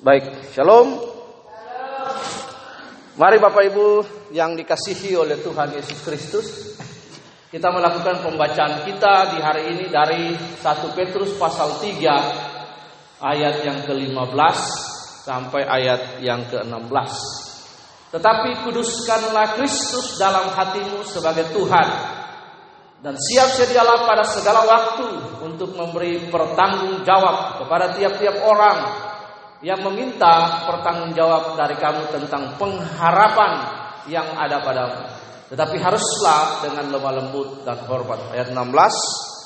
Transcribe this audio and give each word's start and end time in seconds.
Baik, 0.00 0.54
shalom. 0.54 0.96
Mari 3.16 3.40
Bapak 3.40 3.64
Ibu 3.72 3.86
yang 4.36 4.52
dikasihi 4.52 5.16
oleh 5.16 5.40
Tuhan 5.40 5.72
Yesus 5.72 5.98
Kristus, 6.04 6.46
kita 7.48 7.72
melakukan 7.72 8.20
pembacaan 8.20 8.84
kita 8.84 9.32
di 9.32 9.38
hari 9.40 9.62
ini 9.72 9.86
dari 9.88 10.36
1 10.36 10.96
Petrus 10.96 11.32
pasal 11.40 11.80
3 11.80 13.24
ayat 13.24 13.64
yang 13.64 13.80
ke-15 13.88 14.58
sampai 15.24 15.62
ayat 15.64 16.20
yang 16.20 16.44
ke-16. 16.52 17.12
Tetapi 18.12 18.50
kuduskanlah 18.68 19.56
Kristus 19.58 20.20
dalam 20.20 20.52
hatimu 20.52 21.02
sebagai 21.02 21.50
Tuhan 21.50 22.15
dan 23.04 23.14
siap 23.20 23.52
sedialah 23.52 24.08
pada 24.08 24.24
segala 24.24 24.64
waktu 24.64 25.06
untuk 25.44 25.76
memberi 25.76 26.26
pertanggung 26.32 27.04
jawab 27.04 27.60
kepada 27.60 27.92
tiap-tiap 27.92 28.40
orang 28.40 28.78
yang 29.60 29.80
meminta 29.84 30.64
pertanggungjawab 30.68 31.56
dari 31.56 31.76
kamu 31.76 32.12
tentang 32.12 32.56
pengharapan 32.60 33.52
yang 34.08 34.26
ada 34.36 34.60
padamu. 34.64 35.04
Tetapi 35.46 35.76
haruslah 35.78 36.66
dengan 36.66 36.90
lemah 36.90 37.12
lembut 37.22 37.62
dan 37.62 37.78
hormat. 37.86 38.18
Ayat 38.34 38.50
16. 38.50 39.36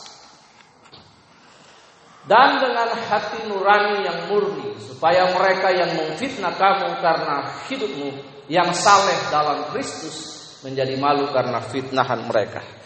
Dan 2.24 2.62
dengan 2.62 2.88
hati 2.94 3.48
nurani 3.48 4.06
yang 4.06 4.28
murni 4.30 4.76
supaya 4.80 5.32
mereka 5.34 5.72
yang 5.72 5.92
memfitnah 5.96 6.54
kamu 6.56 7.00
karena 7.02 7.36
hidupmu 7.68 8.10
yang 8.48 8.70
saleh 8.76 9.16
dalam 9.32 9.64
Kristus 9.72 10.40
menjadi 10.60 10.96
malu 11.00 11.28
karena 11.32 11.60
fitnahan 11.64 12.28
mereka. 12.28 12.79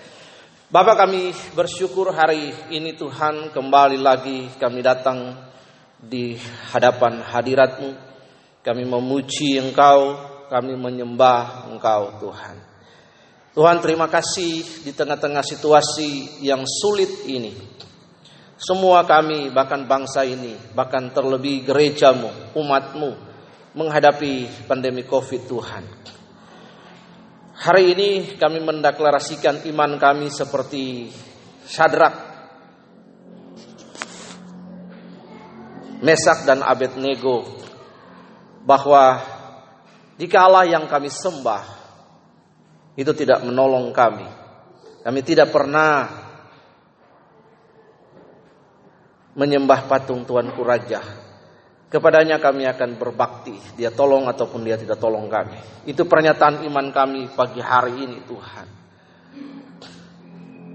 Bapak 0.75 1.07
kami 1.07 1.31
bersyukur 1.55 2.11
hari 2.11 2.51
ini 2.75 2.99
Tuhan 2.99 3.55
kembali 3.55 3.95
lagi 3.95 4.51
kami 4.59 4.83
datang 4.83 5.31
di 6.03 6.35
hadapan 6.75 7.23
hadiratmu. 7.23 7.95
Kami 8.59 8.83
memuji 8.83 9.55
Engkau, 9.63 10.19
kami 10.51 10.75
menyembah 10.75 11.71
Engkau 11.71 12.19
Tuhan. 12.19 12.59
Tuhan 13.55 13.79
terima 13.79 14.11
kasih 14.11 14.83
di 14.83 14.91
tengah-tengah 14.91 15.47
situasi 15.47 16.43
yang 16.43 16.67
sulit 16.67 17.23
ini. 17.23 17.55
Semua 18.59 19.07
kami, 19.07 19.55
bahkan 19.55 19.87
bangsa 19.87 20.27
ini, 20.27 20.59
bahkan 20.75 21.07
terlebih 21.15 21.71
gerejamu, 21.71 22.51
umatmu, 22.59 23.15
menghadapi 23.79 24.67
pandemi 24.67 25.07
COVID 25.07 25.43
Tuhan. 25.47 25.85
Hari 27.55 27.95
ini 27.95 28.11
kami 28.35 28.59
mendeklarasikan 28.59 29.63
iman 29.71 29.95
kami 29.95 30.27
seperti 30.27 31.07
Sadrak, 31.63 32.15
Mesak 36.03 36.43
dan 36.51 36.67
Abednego 36.67 37.47
bahwa 38.67 39.23
jika 40.19 40.51
Allah 40.51 40.67
yang 40.67 40.91
kami 40.91 41.07
sembah 41.07 41.63
itu 42.99 43.15
tidak 43.15 43.47
menolong 43.47 43.95
kami, 43.95 44.27
kami 45.07 45.21
tidak 45.23 45.55
pernah 45.55 46.11
menyembah 49.39 49.87
patung 49.87 50.27
Tuanku 50.27 50.67
Raja. 50.67 51.24
Kepadanya 51.95 52.43
kami 52.43 52.67
akan 52.67 52.99
berbakti, 52.99 53.55
dia 53.79 53.95
tolong 53.95 54.27
ataupun 54.27 54.67
dia 54.67 54.75
tidak 54.75 54.99
tolong 54.99 55.31
kami. 55.31 55.87
Itu 55.87 56.11
pernyataan 56.11 56.67
iman 56.67 56.91
kami 56.91 57.31
pagi 57.31 57.63
hari 57.63 58.03
ini 58.03 58.19
Tuhan. 58.27 58.67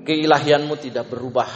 Keilahianmu 0.08 0.80
tidak 0.80 1.12
berubah, 1.12 1.50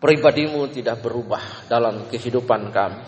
pribadimu 0.00 0.72
tidak 0.72 1.04
berubah 1.04 1.68
dalam 1.68 2.08
kehidupan 2.08 2.72
kami. 2.72 3.04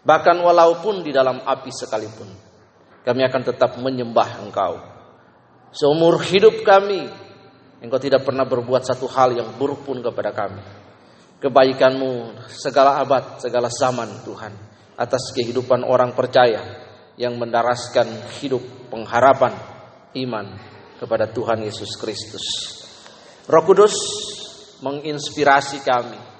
Bahkan 0.00 0.36
walaupun 0.40 1.04
di 1.04 1.12
dalam 1.12 1.44
api 1.44 1.68
sekalipun, 1.68 2.32
kami 3.04 3.20
akan 3.20 3.42
tetap 3.44 3.76
menyembah 3.76 4.48
Engkau. 4.48 4.80
Seumur 5.76 6.24
hidup 6.24 6.64
kami, 6.64 7.04
Engkau 7.84 8.00
tidak 8.00 8.24
pernah 8.24 8.48
berbuat 8.48 8.80
satu 8.80 9.04
hal 9.12 9.36
yang 9.36 9.60
buruk 9.60 9.84
pun 9.84 10.00
kepada 10.00 10.32
kami. 10.32 10.75
Kebaikanmu 11.36 12.46
segala 12.48 13.00
abad, 13.00 13.36
segala 13.40 13.68
zaman 13.68 14.24
Tuhan. 14.24 14.52
Atas 14.96 15.28
kehidupan 15.36 15.84
orang 15.84 16.16
percaya 16.16 16.60
yang 17.20 17.36
mendaraskan 17.36 18.32
hidup 18.40 18.88
pengharapan 18.88 19.52
iman 20.16 20.46
kepada 20.96 21.28
Tuhan 21.28 21.60
Yesus 21.60 21.96
Kristus. 22.00 22.44
Roh 23.44 23.64
Kudus 23.64 23.94
menginspirasi 24.80 25.84
kami 25.84 26.36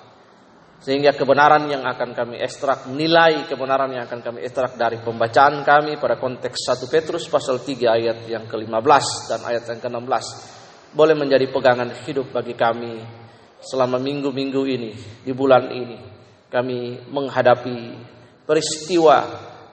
sehingga 0.76 1.16
kebenaran 1.16 1.66
yang 1.72 1.82
akan 1.88 2.12
kami 2.12 2.36
ekstrak 2.38 2.86
nilai 2.92 3.48
kebenaran 3.48 3.88
yang 3.96 4.04
akan 4.04 4.20
kami 4.20 4.44
ekstrak 4.44 4.76
dari 4.76 5.00
pembacaan 5.00 5.64
kami 5.64 5.96
pada 5.96 6.20
konteks 6.20 6.68
1 6.68 6.92
Petrus 6.92 7.24
pasal 7.32 7.64
3 7.64 7.96
ayat 7.96 8.18
yang 8.28 8.44
ke-15 8.44 9.06
dan 9.32 9.40
ayat 9.48 9.64
yang 9.72 9.80
ke-16 9.80 10.24
boleh 10.92 11.16
menjadi 11.16 11.48
pegangan 11.48 11.90
hidup 12.04 12.28
bagi 12.28 12.52
kami 12.52 13.25
selama 13.60 14.00
minggu-minggu 14.00 14.62
ini 14.66 14.90
di 15.24 15.32
bulan 15.32 15.68
ini 15.72 15.98
kami 16.48 17.08
menghadapi 17.10 17.78
peristiwa 18.46 19.16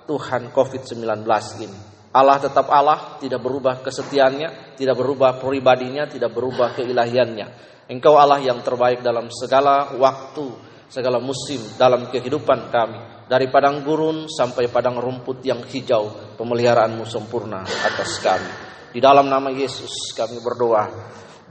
Tuhan 0.03 0.51
COVID-19 0.51 1.23
ini 1.63 1.93
Allah 2.13 2.37
tetap 2.37 2.69
Allah, 2.69 3.17
tidak 3.17 3.41
berubah 3.41 3.81
kesetiaannya, 3.81 4.77
tidak 4.77 5.01
berubah 5.01 5.41
pribadinya, 5.41 6.05
tidak 6.05 6.29
berubah 6.29 6.77
keilahiannya. 6.77 7.73
Engkau 7.89 8.21
Allah 8.21 8.37
yang 8.37 8.61
terbaik 8.61 9.01
dalam 9.01 9.33
segala 9.33 9.97
waktu, 9.97 10.45
segala 10.93 11.17
musim 11.17 11.57
dalam 11.73 12.13
kehidupan 12.13 12.69
kami. 12.69 12.99
Dari 13.25 13.49
padang 13.49 13.81
gurun 13.81 14.29
sampai 14.29 14.69
padang 14.69 15.01
rumput 15.01 15.41
yang 15.41 15.65
hijau, 15.65 16.37
pemeliharaanmu 16.37 17.01
sempurna 17.01 17.65
atas 17.65 18.21
kami. 18.21 18.51
Di 18.93 19.01
dalam 19.01 19.25
nama 19.25 19.49
Yesus 19.49 20.13
kami 20.13 20.37
berdoa 20.37 20.85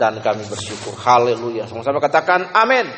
dan 0.02 0.18
kami 0.18 0.42
bersyukur. 0.50 0.98
Haleluya. 0.98 1.70
Sama-sama 1.70 2.02
katakan 2.02 2.50
amin. 2.50 2.90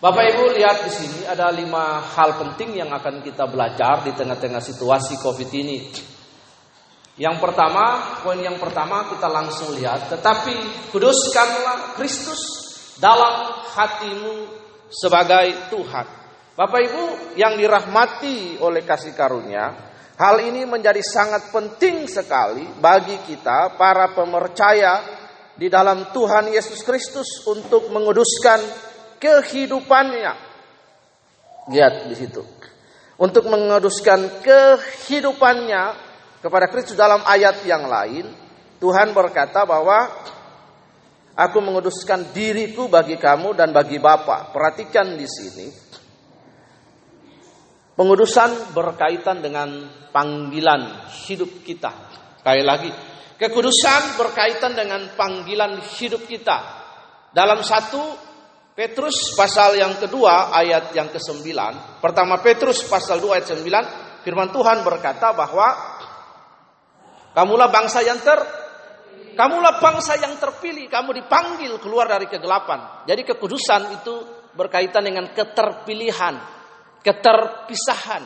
Bapak 0.00 0.24
Ibu 0.32 0.56
lihat 0.56 0.88
di 0.88 0.92
sini 0.92 1.28
ada 1.28 1.52
lima 1.52 2.00
hal 2.00 2.40
penting 2.40 2.80
yang 2.80 2.88
akan 2.88 3.20
kita 3.20 3.44
belajar 3.44 4.00
di 4.00 4.16
tengah-tengah 4.16 4.64
situasi 4.64 5.20
COVID 5.20 5.50
ini. 5.52 5.78
Yang 7.20 7.36
pertama, 7.40 8.16
poin 8.20 8.36
yang 8.36 8.60
pertama 8.60 9.08
kita 9.08 9.24
langsung 9.28 9.72
lihat, 9.72 10.08
tetapi 10.12 10.88
kuduskanlah 10.92 11.96
Kristus 11.96 12.40
dalam 13.00 13.56
hatimu 13.72 14.34
sebagai 14.92 15.72
Tuhan. 15.72 16.06
Bapak 16.56 16.80
Ibu 16.80 17.04
yang 17.40 17.56
dirahmati 17.56 18.60
oleh 18.60 18.84
kasih 18.84 19.16
karunia, 19.16 19.72
hal 20.20 20.44
ini 20.44 20.68
menjadi 20.68 21.00
sangat 21.00 21.48
penting 21.48 22.04
sekali 22.04 22.68
bagi 22.80 23.16
kita 23.24 23.76
para 23.80 24.12
pemercaya 24.12 25.24
di 25.56 25.72
dalam 25.72 26.12
Tuhan 26.12 26.52
Yesus 26.52 26.84
Kristus 26.84 27.42
untuk 27.48 27.88
menguduskan 27.88 28.60
kehidupannya. 29.16 30.32
Lihat 31.72 32.12
di 32.12 32.16
situ. 32.16 32.44
Untuk 33.16 33.48
menguduskan 33.48 34.44
kehidupannya 34.44 35.82
kepada 36.44 36.68
Kristus 36.68 36.92
dalam 36.92 37.24
ayat 37.24 37.64
yang 37.64 37.88
lain, 37.88 38.28
Tuhan 38.76 39.16
berkata 39.16 39.64
bahwa 39.64 40.12
aku 41.32 41.58
menguduskan 41.64 42.36
diriku 42.36 42.92
bagi 42.92 43.16
kamu 43.16 43.56
dan 43.56 43.72
bagi 43.72 43.96
Bapa. 43.96 44.52
Perhatikan 44.52 45.16
di 45.16 45.24
sini. 45.24 45.66
Pengudusan 47.96 48.76
berkaitan 48.76 49.40
dengan 49.40 49.88
panggilan 50.12 51.08
hidup 51.24 51.64
kita. 51.64 51.88
Sekali 52.44 52.60
lagi, 52.60 52.92
kekudusan 53.36 54.16
berkaitan 54.16 54.72
dengan 54.72 55.12
panggilan 55.14 55.80
hidup 56.00 56.24
kita. 56.24 56.84
Dalam 57.32 57.60
satu 57.60 58.26
Petrus 58.76 59.32
pasal 59.32 59.80
yang 59.80 59.96
kedua 59.96 60.52
ayat 60.52 60.92
yang 60.92 61.08
ke-9. 61.08 61.48
Pertama 62.00 62.36
Petrus 62.44 62.84
pasal 62.84 63.24
2 63.24 63.36
ayat 63.40 63.48
9. 63.56 64.20
Firman 64.20 64.52
Tuhan 64.52 64.84
berkata 64.84 65.32
bahwa 65.32 65.96
Kamulah 67.36 67.68
bangsa 67.68 68.00
yang 68.00 68.20
ter 68.20 68.36
Kamulah 69.36 69.84
bangsa 69.84 70.16
yang 70.16 70.40
terpilih, 70.40 70.88
kamu 70.88 71.12
dipanggil 71.12 71.76
keluar 71.76 72.08
dari 72.08 72.24
kegelapan. 72.24 73.04
Jadi 73.04 73.20
kekudusan 73.20 74.00
itu 74.00 74.14
berkaitan 74.56 75.04
dengan 75.04 75.28
keterpilihan, 75.28 76.40
keterpisahan. 77.04 78.24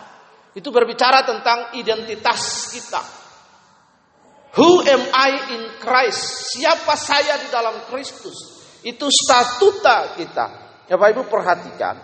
Itu 0.55 0.71
berbicara 0.71 1.27
tentang 1.27 1.75
identitas 1.75 2.71
kita. 2.71 3.20
Who 4.59 4.83
am 4.83 5.03
I 5.15 5.31
in 5.55 5.63
Christ? 5.79 6.55
Siapa 6.59 6.99
saya 6.99 7.39
di 7.39 7.49
dalam 7.53 7.87
Kristus? 7.87 8.35
Itu 8.83 9.07
statuta 9.07 10.19
kita. 10.19 10.47
Ya 10.91 10.99
Bapak 10.99 11.11
Ibu 11.15 11.23
perhatikan. 11.31 11.97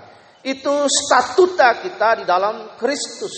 Itu 0.47 0.87
statuta 0.87 1.83
kita 1.83 2.23
di 2.23 2.25
dalam 2.29 2.79
Kristus. 2.79 3.35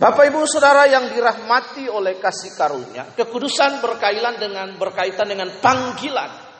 Bapak 0.00 0.32
Ibu 0.32 0.42
Saudara 0.48 0.88
yang 0.88 1.12
dirahmati 1.12 1.86
oleh 1.86 2.16
kasih 2.18 2.56
karunia, 2.56 3.14
kekudusan 3.14 3.84
berkaitan 3.84 4.40
dengan 4.40 4.74
berkaitan 4.80 5.28
dengan 5.28 5.60
panggilan. 5.60 6.50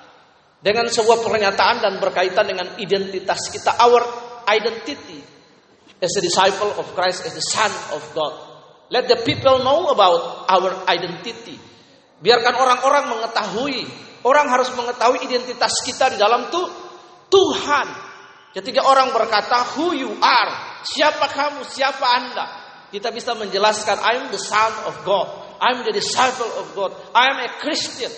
dengan 0.60 0.86
sebuah 0.92 1.24
pernyataan 1.24 1.80
dan 1.80 1.96
berkaitan 1.96 2.44
dengan 2.44 2.76
identitas 2.76 3.48
kita, 3.48 3.80
our 3.80 4.04
identity 4.44 5.24
as 6.04 6.12
a 6.16 6.22
disciple 6.22 6.68
of 6.76 6.84
Christ, 6.92 7.24
as 7.24 7.32
the 7.32 7.44
Son 7.48 7.72
of 7.96 8.04
God. 8.12 8.49
Let 8.90 9.06
the 9.06 9.22
people 9.22 9.62
know 9.62 9.94
about 9.94 10.50
our 10.50 10.82
identity. 10.90 11.54
Biarkan 12.20 12.54
orang-orang 12.58 13.04
mengetahui, 13.16 13.86
orang 14.26 14.50
harus 14.50 14.68
mengetahui 14.74 15.24
identitas 15.24 15.78
kita 15.86 16.10
di 16.12 16.18
dalam 16.18 16.50
tuh 16.50 16.66
Tuhan. 17.30 17.86
Ketika 18.50 18.82
orang 18.82 19.14
berkata 19.14 19.78
who 19.78 19.94
you 19.94 20.10
are, 20.18 20.82
siapa 20.82 21.30
kamu, 21.30 21.62
siapa 21.70 22.02
Anda, 22.02 22.46
kita 22.90 23.14
bisa 23.14 23.38
menjelaskan 23.38 24.02
I'm 24.02 24.26
the 24.34 24.42
son 24.42 24.74
of 24.90 25.06
God, 25.06 25.26
I'm 25.62 25.86
the 25.86 25.94
disciple 25.94 26.50
of 26.58 26.74
God, 26.74 26.90
I'm 27.14 27.46
a 27.46 27.50
Christian. 27.62 28.10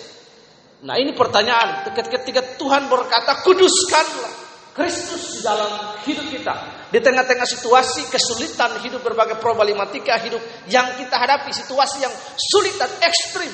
Nah 0.83 0.97
ini 0.99 1.15
pertanyaan. 1.15 1.85
Ketika 1.93 2.59
Tuhan 2.59 2.89
berkata 2.89 3.45
kuduskanlah 3.45 4.33
Kristus 4.73 5.37
di 5.37 5.39
dalam 5.45 6.01
hidup 6.01 6.33
kita. 6.33 6.53
Di 6.89 6.97
tengah-tengah 6.97 7.45
situasi 7.45 8.09
kesulitan 8.09 8.81
hidup 8.81 9.05
berbagai 9.05 9.37
problematika 9.37 10.17
hidup 10.17 10.41
yang 10.65 10.97
kita 10.97 11.13
hadapi, 11.13 11.53
situasi 11.53 12.01
yang 12.01 12.13
sulit 12.37 12.73
dan 12.81 12.89
ekstrim. 13.05 13.53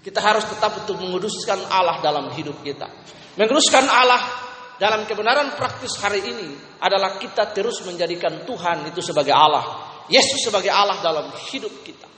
Kita 0.00 0.24
harus 0.24 0.48
tetap 0.48 0.72
untuk 0.84 0.96
menguduskan 1.04 1.68
Allah 1.68 2.00
dalam 2.00 2.32
hidup 2.32 2.64
kita. 2.64 2.88
Menguduskan 3.36 3.84
Allah 3.84 4.24
dalam 4.80 5.04
kebenaran 5.04 5.52
praktis 5.52 6.00
hari 6.00 6.24
ini 6.24 6.48
adalah 6.80 7.20
kita 7.20 7.52
terus 7.52 7.84
menjadikan 7.84 8.48
Tuhan 8.48 8.88
itu 8.88 9.04
sebagai 9.04 9.36
Allah. 9.36 9.84
Yesus 10.08 10.48
sebagai 10.48 10.72
Allah 10.72 10.96
dalam 11.04 11.28
hidup 11.52 11.84
kita. 11.84 12.08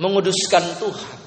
Menguduskan 0.00 0.80
Tuhan. 0.80 1.18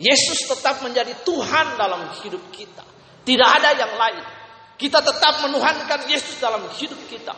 Yesus 0.00 0.48
tetap 0.48 0.80
menjadi 0.80 1.12
Tuhan 1.28 1.76
dalam 1.76 2.08
hidup 2.24 2.40
kita. 2.50 2.82
Tidak 3.24 3.48
ada 3.48 3.76
yang 3.76 3.92
lain. 4.00 4.33
Kita 4.74 4.98
tetap 4.98 5.46
menuhankan 5.46 6.10
Yesus 6.10 6.42
dalam 6.42 6.66
hidup 6.74 6.98
kita. 7.06 7.34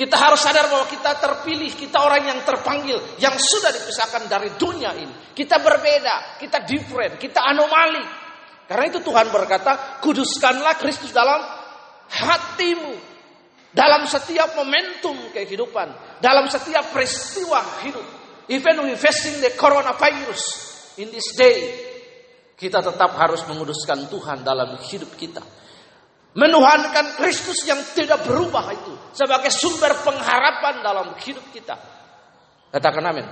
Kita 0.00 0.16
harus 0.16 0.40
sadar 0.40 0.72
bahwa 0.72 0.88
kita 0.88 1.12
terpilih, 1.20 1.76
kita 1.76 2.00
orang 2.00 2.24
yang 2.24 2.40
terpanggil, 2.40 2.96
yang 3.20 3.36
sudah 3.36 3.68
dipisahkan 3.68 4.32
dari 4.32 4.48
dunia 4.56 4.96
ini. 4.96 5.36
Kita 5.36 5.60
berbeda, 5.60 6.40
kita 6.40 6.64
different, 6.64 7.20
kita 7.20 7.44
anomali. 7.44 8.00
Karena 8.64 8.88
itu 8.88 9.04
Tuhan 9.04 9.28
berkata, 9.28 10.00
kuduskanlah 10.00 10.80
Kristus 10.80 11.12
dalam 11.12 11.44
hatimu. 12.08 13.12
Dalam 13.70 14.08
setiap 14.08 14.56
momentum 14.56 15.30
kehidupan, 15.36 16.18
dalam 16.18 16.48
setiap 16.48 16.90
peristiwa 16.90 17.60
hidup. 17.86 18.02
Even 18.50 18.82
we 18.82 18.98
facing 18.98 19.38
the 19.38 19.54
coronavirus 19.54 20.42
in 20.98 21.12
this 21.14 21.38
day, 21.38 21.70
kita 22.58 22.82
tetap 22.82 23.14
harus 23.14 23.46
menguduskan 23.46 24.10
Tuhan 24.10 24.42
dalam 24.42 24.74
hidup 24.80 25.14
kita. 25.14 25.59
Menuhankan 26.30 27.18
Kristus 27.18 27.66
yang 27.66 27.82
tidak 27.90 28.22
berubah 28.22 28.70
itu 28.70 28.94
sebagai 29.10 29.50
sumber 29.50 29.98
pengharapan 30.06 30.78
dalam 30.78 31.06
hidup 31.18 31.42
kita. 31.50 31.74
Katakan 32.70 33.02
amin. 33.02 33.26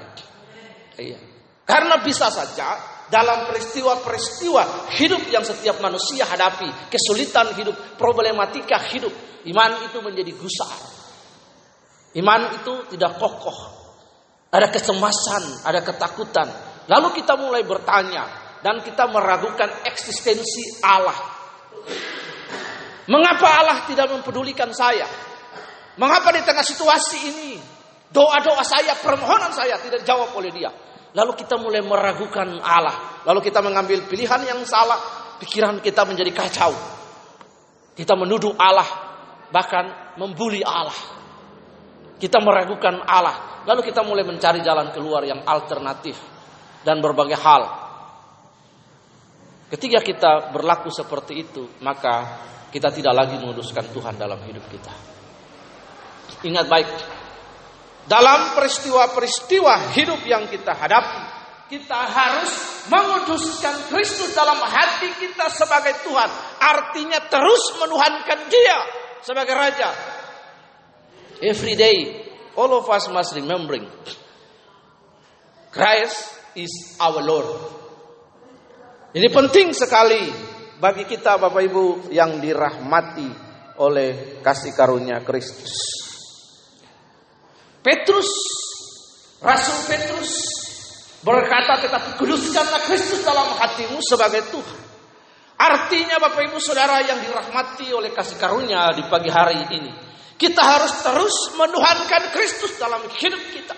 Iya. 0.99 1.19
Karena 1.63 2.03
bisa 2.03 2.27
saja 2.27 2.75
dalam 3.07 3.47
peristiwa-peristiwa 3.47 4.91
hidup 4.99 5.31
yang 5.31 5.47
setiap 5.47 5.79
manusia 5.79 6.27
hadapi, 6.27 6.91
kesulitan 6.91 7.55
hidup, 7.55 7.77
problematika 7.95 8.83
hidup, 8.91 9.15
iman 9.47 9.87
itu 9.87 9.99
menjadi 10.03 10.33
gusar. 10.35 10.75
Iman 12.19 12.57
itu 12.59 12.73
tidak 12.97 13.15
kokoh. 13.21 13.79
Ada 14.49 14.75
kecemasan, 14.75 15.63
ada 15.63 15.85
ketakutan. 15.85 16.49
Lalu 16.89 17.21
kita 17.21 17.37
mulai 17.37 17.63
bertanya, 17.63 18.49
dan 18.65 18.83
kita 18.83 19.07
meragukan 19.07 19.71
eksistensi 19.87 20.83
Allah. 20.83 21.15
Mengapa 23.09 23.49
Allah 23.65 23.79
tidak 23.89 24.13
mempedulikan 24.13 24.69
saya? 24.77 25.09
Mengapa 25.97 26.29
di 26.31 26.45
tengah 26.45 26.63
situasi 26.63 27.19
ini 27.25 27.51
doa-doa 28.13 28.63
saya, 28.63 28.95
permohonan 29.01 29.51
saya 29.51 29.81
tidak 29.81 30.05
dijawab 30.05 30.37
oleh 30.37 30.53
Dia? 30.53 30.71
Lalu 31.17 31.33
kita 31.41 31.57
mulai 31.57 31.81
meragukan 31.81 32.61
Allah. 32.61 33.25
Lalu 33.25 33.41
kita 33.49 33.65
mengambil 33.65 34.05
pilihan 34.05 34.45
yang 34.45 34.61
salah, 34.69 35.01
pikiran 35.41 35.81
kita 35.81 36.05
menjadi 36.05 36.31
kacau. 36.37 36.71
Kita 37.97 38.15
menuduh 38.15 38.55
Allah, 38.61 38.87
bahkan 39.51 40.15
membuli 40.21 40.61
Allah. 40.61 40.95
Kita 42.21 42.39
meragukan 42.45 43.03
Allah. 43.09 43.65
Lalu 43.65 43.89
kita 43.89 44.05
mulai 44.05 44.23
mencari 44.23 44.61
jalan 44.61 44.93
keluar 44.93 45.25
yang 45.25 45.43
alternatif 45.49 46.15
dan 46.85 47.01
berbagai 47.03 47.37
hal 47.37 47.89
Ketika 49.69 50.01
kita 50.01 50.33
berlaku 50.49 50.89
seperti 50.89 51.45
itu, 51.45 51.69
maka 51.85 52.41
kita 52.69 52.93
tidak 52.93 53.15
lagi 53.17 53.41
menguduskan 53.41 53.89
Tuhan 53.93 54.15
dalam 54.21 54.41
hidup 54.45 54.65
kita. 54.69 54.93
Ingat 56.45 56.67
baik, 56.69 56.89
dalam 58.09 58.57
peristiwa-peristiwa 58.57 59.93
hidup 59.93 60.21
yang 60.25 60.49
kita 60.49 60.73
hadapi, 60.73 61.23
kita 61.69 62.01
harus 62.09 62.51
menguduskan 62.89 63.93
Kristus 63.93 64.33
dalam 64.33 64.57
hati 64.65 65.13
kita 65.21 65.53
sebagai 65.53 66.01
Tuhan. 66.09 66.31
Artinya 66.57 67.21
terus 67.29 67.77
menuhankan 67.77 68.49
Dia 68.49 68.79
sebagai 69.21 69.53
Raja. 69.53 69.91
Every 71.45 71.77
day, 71.77 72.25
all 72.57 72.73
of 72.73 72.89
us 72.89 73.07
must 73.13 73.37
remembering 73.37 73.85
Christ 75.69 76.33
is 76.57 76.97
our 76.97 77.21
Lord. 77.21 77.49
Ini 79.13 79.29
penting 79.29 79.77
sekali 79.77 80.48
bagi 80.79 81.05
kita 81.05 81.39
Bapak 81.43 81.63
Ibu 81.67 81.85
yang 82.15 82.39
dirahmati 82.39 83.29
oleh 83.83 84.41
kasih 84.43 84.75
karunia 84.75 85.23
Kristus. 85.27 85.75
Petrus, 87.83 88.31
Rasul 89.43 89.79
Petrus 89.87 90.33
berkata 91.23 91.83
tetapi 91.83 92.19
kuduskanlah 92.19 92.83
Kristus 92.87 93.23
dalam 93.27 93.55
hatimu 93.59 93.99
sebagai 94.03 94.47
Tuhan. 94.51 94.81
Artinya 95.59 96.23
Bapak 96.23 96.47
Ibu 96.47 96.59
Saudara 96.63 97.03
yang 97.03 97.19
dirahmati 97.19 97.91
oleh 97.91 98.15
kasih 98.15 98.39
karunia 98.39 98.95
di 98.95 99.03
pagi 99.11 99.31
hari 99.31 99.59
ini. 99.75 99.93
Kita 100.39 100.63
harus 100.63 101.03
terus 101.03 101.35
menuhankan 101.59 102.31
Kristus 102.31 102.79
dalam 102.79 103.03
hidup 103.11 103.43
kita. 103.51 103.75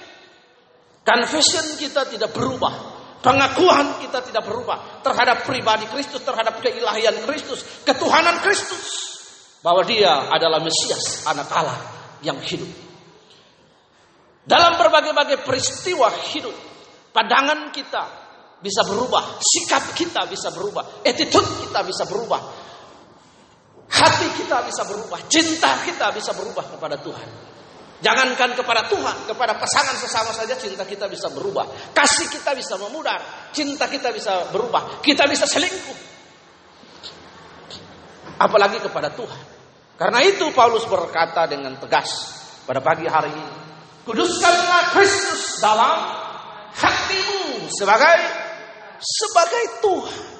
Confession 1.01 1.81
kita 1.81 2.05
tidak 2.13 2.37
berubah. 2.37 2.90
Pengakuan 3.21 4.01
kita 4.01 4.25
tidak 4.25 4.49
berubah 4.49 5.05
terhadap 5.05 5.45
pribadi 5.45 5.85
Kristus, 5.93 6.25
terhadap 6.25 6.57
keilahian 6.65 7.21
Kristus, 7.29 7.85
ketuhanan 7.85 8.41
Kristus. 8.41 9.13
Bahwa 9.61 9.85
dia 9.85 10.33
adalah 10.33 10.57
Mesias, 10.65 11.29
anak 11.29 11.53
Allah 11.53 11.77
yang 12.25 12.41
hidup. 12.41 12.69
Dalam 14.41 14.81
berbagai-bagai 14.81 15.45
peristiwa 15.45 16.09
hidup, 16.33 16.57
pandangan 17.13 17.69
kita 17.69 18.03
bisa 18.65 18.89
berubah, 18.89 19.37
sikap 19.37 19.93
kita 19.93 20.25
bisa 20.25 20.49
berubah, 20.49 21.05
attitude 21.05 21.69
kita 21.69 21.81
bisa 21.85 22.09
berubah, 22.09 22.41
hati 23.89 24.29
kita 24.41 24.65
bisa 24.65 24.83
berubah, 24.89 25.21
cinta 25.29 25.77
kita 25.85 26.09
bisa 26.17 26.33
berubah 26.33 26.65
kepada 26.73 26.97
Tuhan. 27.01 27.50
Jangankan 28.01 28.57
kepada 28.57 28.89
Tuhan, 28.89 29.29
kepada 29.29 29.61
pasangan 29.61 29.93
sesama 29.93 30.33
saja 30.33 30.57
cinta 30.57 30.89
kita 30.89 31.05
bisa 31.05 31.29
berubah. 31.29 31.93
Kasih 31.93 32.33
kita 32.33 32.57
bisa 32.57 32.81
memudar, 32.81 33.21
cinta 33.53 33.85
kita 33.93 34.09
bisa 34.09 34.49
berubah. 34.49 35.05
Kita 35.05 35.29
bisa 35.29 35.45
selingkuh. 35.45 36.09
Apalagi 38.41 38.81
kepada 38.81 39.13
Tuhan. 39.13 39.43
Karena 40.01 40.25
itu 40.25 40.49
Paulus 40.57 40.89
berkata 40.89 41.45
dengan 41.45 41.77
tegas 41.77 42.09
pada 42.65 42.81
pagi 42.81 43.05
hari 43.05 43.37
ini. 43.37 43.57
Kuduskanlah 44.09 44.97
Kristus 44.97 45.61
dalam 45.61 45.97
hatimu 46.73 47.69
sebagai 47.69 48.17
sebagai 48.97 49.65
Tuhan. 49.85 50.40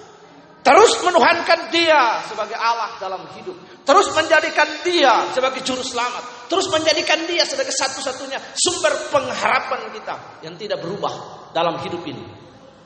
Terus 0.61 0.93
menuhankan 1.01 1.73
dia 1.73 2.21
sebagai 2.29 2.57
Allah 2.57 3.01
dalam 3.01 3.25
hidup. 3.33 3.57
Terus 3.89 4.13
menjadikan 4.13 4.69
dia 4.85 5.33
sebagai 5.33 5.65
juru 5.65 5.81
selamat 5.81 6.41
terus 6.51 6.67
menjadikan 6.67 7.31
dia 7.31 7.47
sebagai 7.47 7.71
satu-satunya 7.71 8.43
sumber 8.59 8.91
pengharapan 9.15 9.95
kita 9.95 10.43
yang 10.43 10.59
tidak 10.59 10.83
berubah 10.83 11.47
dalam 11.55 11.79
hidup 11.87 12.03
ini. 12.03 12.27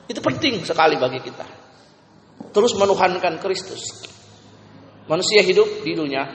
Itu 0.05 0.21
penting 0.21 0.61
sekali 0.61 1.01
bagi 1.01 1.17
kita. 1.25 1.45
Terus 2.53 2.77
menuhankan 2.77 3.41
Kristus. 3.41 4.05
Manusia 5.09 5.41
hidup 5.41 5.81
di 5.81 5.97
dunia, 5.97 6.29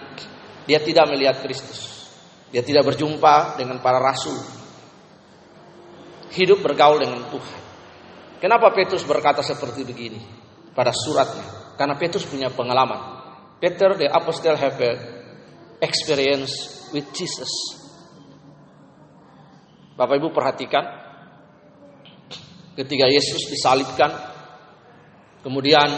dia 0.67 0.83
tidak 0.83 1.07
melihat 1.07 1.39
Kristus. 1.39 2.11
Dia 2.51 2.67
tidak 2.67 2.91
berjumpa 2.91 3.55
dengan 3.55 3.79
para 3.79 4.03
rasul. 4.03 4.35
Hidup 6.35 6.67
bergaul 6.67 6.99
dengan 6.99 7.31
Tuhan. 7.31 7.61
Kenapa 8.43 8.75
Petrus 8.75 9.07
berkata 9.07 9.39
seperti 9.39 9.87
begini 9.87 10.50
pada 10.81 10.97
suratnya? 10.97 11.77
Karena 11.77 11.93
Petrus 12.01 12.25
punya 12.25 12.49
pengalaman. 12.49 13.21
Peter 13.61 13.93
the 14.01 14.09
apostle 14.09 14.57
have 14.57 14.81
a 14.81 14.93
experience 15.85 16.89
with 16.97 17.05
Jesus. 17.13 17.53
Bapak 20.01 20.17
Ibu 20.17 20.33
perhatikan 20.33 20.81
ketika 22.73 23.05
Yesus 23.05 23.45
disalibkan 23.53 24.09
kemudian 25.45 25.93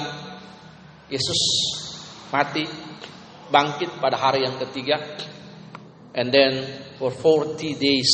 Yesus 1.07 1.41
mati, 2.35 2.67
bangkit 3.55 4.03
pada 4.03 4.19
hari 4.19 4.43
yang 4.43 4.59
ketiga. 4.59 4.99
And 6.19 6.35
then 6.35 6.67
for 6.99 7.15
40 7.15 7.79
days, 7.79 8.11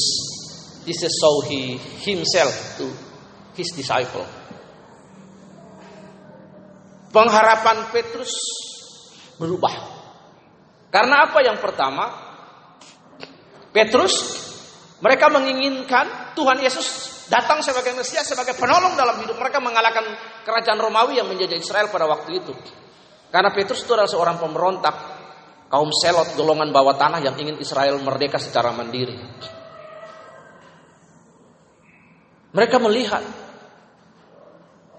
is 0.89 1.05
how 1.21 1.41
he 1.49 1.77
himself 2.05 2.79
to 2.79 2.89
his 3.55 3.69
disciple. 3.77 4.25
Pengharapan 7.19 7.91
Petrus 7.91 8.31
berubah. 9.43 9.75
Karena 10.95 11.27
apa 11.27 11.43
yang 11.43 11.59
pertama? 11.59 12.07
Petrus 13.75 14.39
mereka 15.03 15.27
menginginkan 15.27 16.39
Tuhan 16.39 16.63
Yesus 16.63 16.87
datang 17.27 17.59
sebagai 17.59 17.99
Mesias, 17.99 18.23
sebagai 18.23 18.55
penolong 18.55 18.95
dalam 18.95 19.19
hidup 19.19 19.35
mereka 19.35 19.59
mengalahkan 19.59 20.07
kerajaan 20.47 20.79
Romawi 20.79 21.19
yang 21.19 21.27
menjajah 21.27 21.59
Israel 21.59 21.91
pada 21.91 22.07
waktu 22.07 22.39
itu. 22.39 22.55
Karena 23.35 23.51
Petrus 23.51 23.83
itu 23.83 23.99
adalah 23.99 24.07
seorang 24.07 24.39
pemberontak, 24.39 24.95
kaum 25.67 25.91
selot, 25.91 26.39
golongan 26.39 26.71
bawah 26.71 26.95
tanah 26.95 27.19
yang 27.19 27.35
ingin 27.35 27.59
Israel 27.59 27.99
merdeka 27.99 28.39
secara 28.39 28.71
mandiri. 28.71 29.19
Mereka 32.55 32.79
melihat 32.79 33.48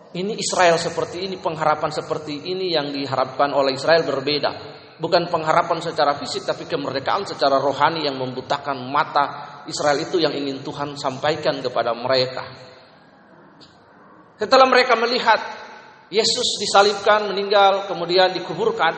ini 0.10 0.42
Israel 0.42 0.82
seperti 0.82 1.30
ini, 1.30 1.38
pengharapan 1.38 1.94
seperti 1.94 2.50
ini 2.50 2.74
yang 2.74 2.90
diharapkan 2.90 3.54
oleh 3.54 3.78
Israel 3.78 4.02
berbeda. 4.02 4.52
Bukan 4.98 5.30
pengharapan 5.30 5.80
secara 5.86 6.18
fisik, 6.18 6.50
tapi 6.50 6.66
kemerdekaan 6.66 7.30
secara 7.30 7.62
rohani 7.62 8.10
yang 8.10 8.18
membutakan 8.18 8.90
mata 8.90 9.62
Israel 9.70 10.02
itu 10.02 10.18
yang 10.18 10.34
ingin 10.34 10.66
Tuhan 10.66 10.98
sampaikan 10.98 11.62
kepada 11.62 11.94
mereka. 11.94 12.42
Setelah 14.42 14.66
mereka 14.66 14.98
melihat 14.98 15.38
Yesus 16.10 16.58
disalibkan, 16.58 17.30
meninggal, 17.30 17.86
kemudian 17.86 18.34
dikuburkan. 18.34 18.98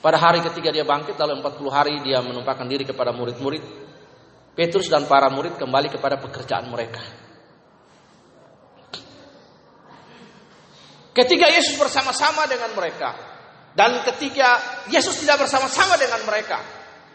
Pada 0.00 0.16
hari 0.16 0.40
ketiga 0.40 0.72
dia 0.72 0.88
bangkit, 0.88 1.20
dalam 1.20 1.44
40 1.44 1.68
hari 1.68 2.00
dia 2.00 2.24
menumpahkan 2.24 2.64
diri 2.64 2.88
kepada 2.88 3.12
murid-murid. 3.12 3.84
Petrus 4.56 4.88
dan 4.88 5.04
para 5.04 5.28
murid 5.28 5.60
kembali 5.60 5.92
kepada 5.92 6.16
pekerjaan 6.16 6.72
mereka. 6.72 7.25
Ketika 11.16 11.48
Yesus 11.48 11.80
bersama-sama 11.80 12.44
dengan 12.44 12.76
mereka, 12.76 13.16
dan 13.72 14.04
ketika 14.04 14.84
Yesus 14.92 15.16
tidak 15.24 15.48
bersama-sama 15.48 15.96
dengan 15.96 16.20
mereka, 16.28 16.60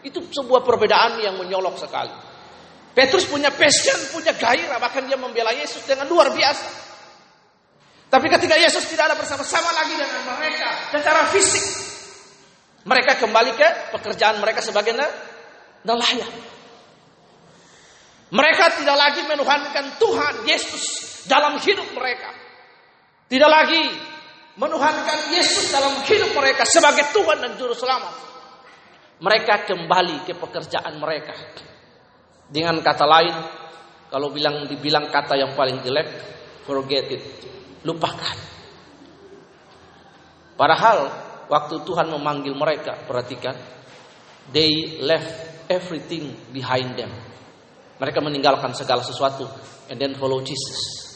itu 0.02 0.18
sebuah 0.26 0.66
perbedaan 0.66 1.22
yang 1.22 1.38
menyolok 1.38 1.78
sekali. 1.78 2.10
Petrus 2.98 3.30
punya 3.30 3.54
passion, 3.54 3.94
punya 4.10 4.34
gairah, 4.34 4.82
bahkan 4.82 5.06
dia 5.06 5.14
membela 5.14 5.54
Yesus 5.54 5.86
dengan 5.86 6.10
luar 6.10 6.34
biasa. 6.34 6.66
Tapi 8.10 8.26
ketika 8.26 8.58
Yesus 8.58 8.90
tidak 8.90 9.14
ada 9.14 9.16
bersama-sama 9.16 9.70
lagi 9.70 9.94
dengan 9.94 10.20
mereka 10.34 10.68
secara 10.90 11.22
fisik, 11.30 11.64
mereka 12.82 13.22
kembali 13.22 13.54
ke 13.54 13.68
pekerjaan 13.94 14.42
mereka 14.42 14.60
sebagai 14.60 14.98
nelayan. 15.86 16.32
Mereka 18.34 18.82
tidak 18.82 18.96
lagi 18.98 19.22
menuhankan 19.30 19.94
Tuhan 20.02 20.34
Yesus 20.42 20.84
dalam 21.30 21.62
hidup 21.62 21.86
mereka. 21.94 22.41
Tidak 23.32 23.48
lagi 23.48 23.80
menuhankan 24.60 25.32
Yesus 25.32 25.72
dalam 25.72 26.04
hidup 26.04 26.36
mereka 26.36 26.68
sebagai 26.68 27.16
Tuhan 27.16 27.40
dan 27.40 27.56
Juru 27.56 27.72
Selamat. 27.72 28.12
Mereka 29.24 29.64
kembali 29.72 30.28
ke 30.28 30.36
pekerjaan 30.36 31.00
mereka. 31.00 31.32
Dengan 32.52 32.76
kata 32.84 33.08
lain, 33.08 33.32
kalau 34.12 34.28
bilang 34.28 34.68
dibilang 34.68 35.08
kata 35.08 35.40
yang 35.40 35.56
paling 35.56 35.80
jelek, 35.80 36.12
forget 36.68 37.08
it, 37.08 37.24
lupakan. 37.88 38.36
Padahal 40.52 40.98
waktu 41.48 41.80
Tuhan 41.88 42.12
memanggil 42.12 42.52
mereka, 42.52 43.00
perhatikan, 43.08 43.56
they 44.52 45.00
left 45.00 45.32
everything 45.72 46.36
behind 46.52 47.00
them. 47.00 47.08
Mereka 47.96 48.20
meninggalkan 48.20 48.76
segala 48.76 49.00
sesuatu 49.00 49.48
and 49.88 49.96
then 49.96 50.12
follow 50.20 50.44
Jesus. 50.44 51.11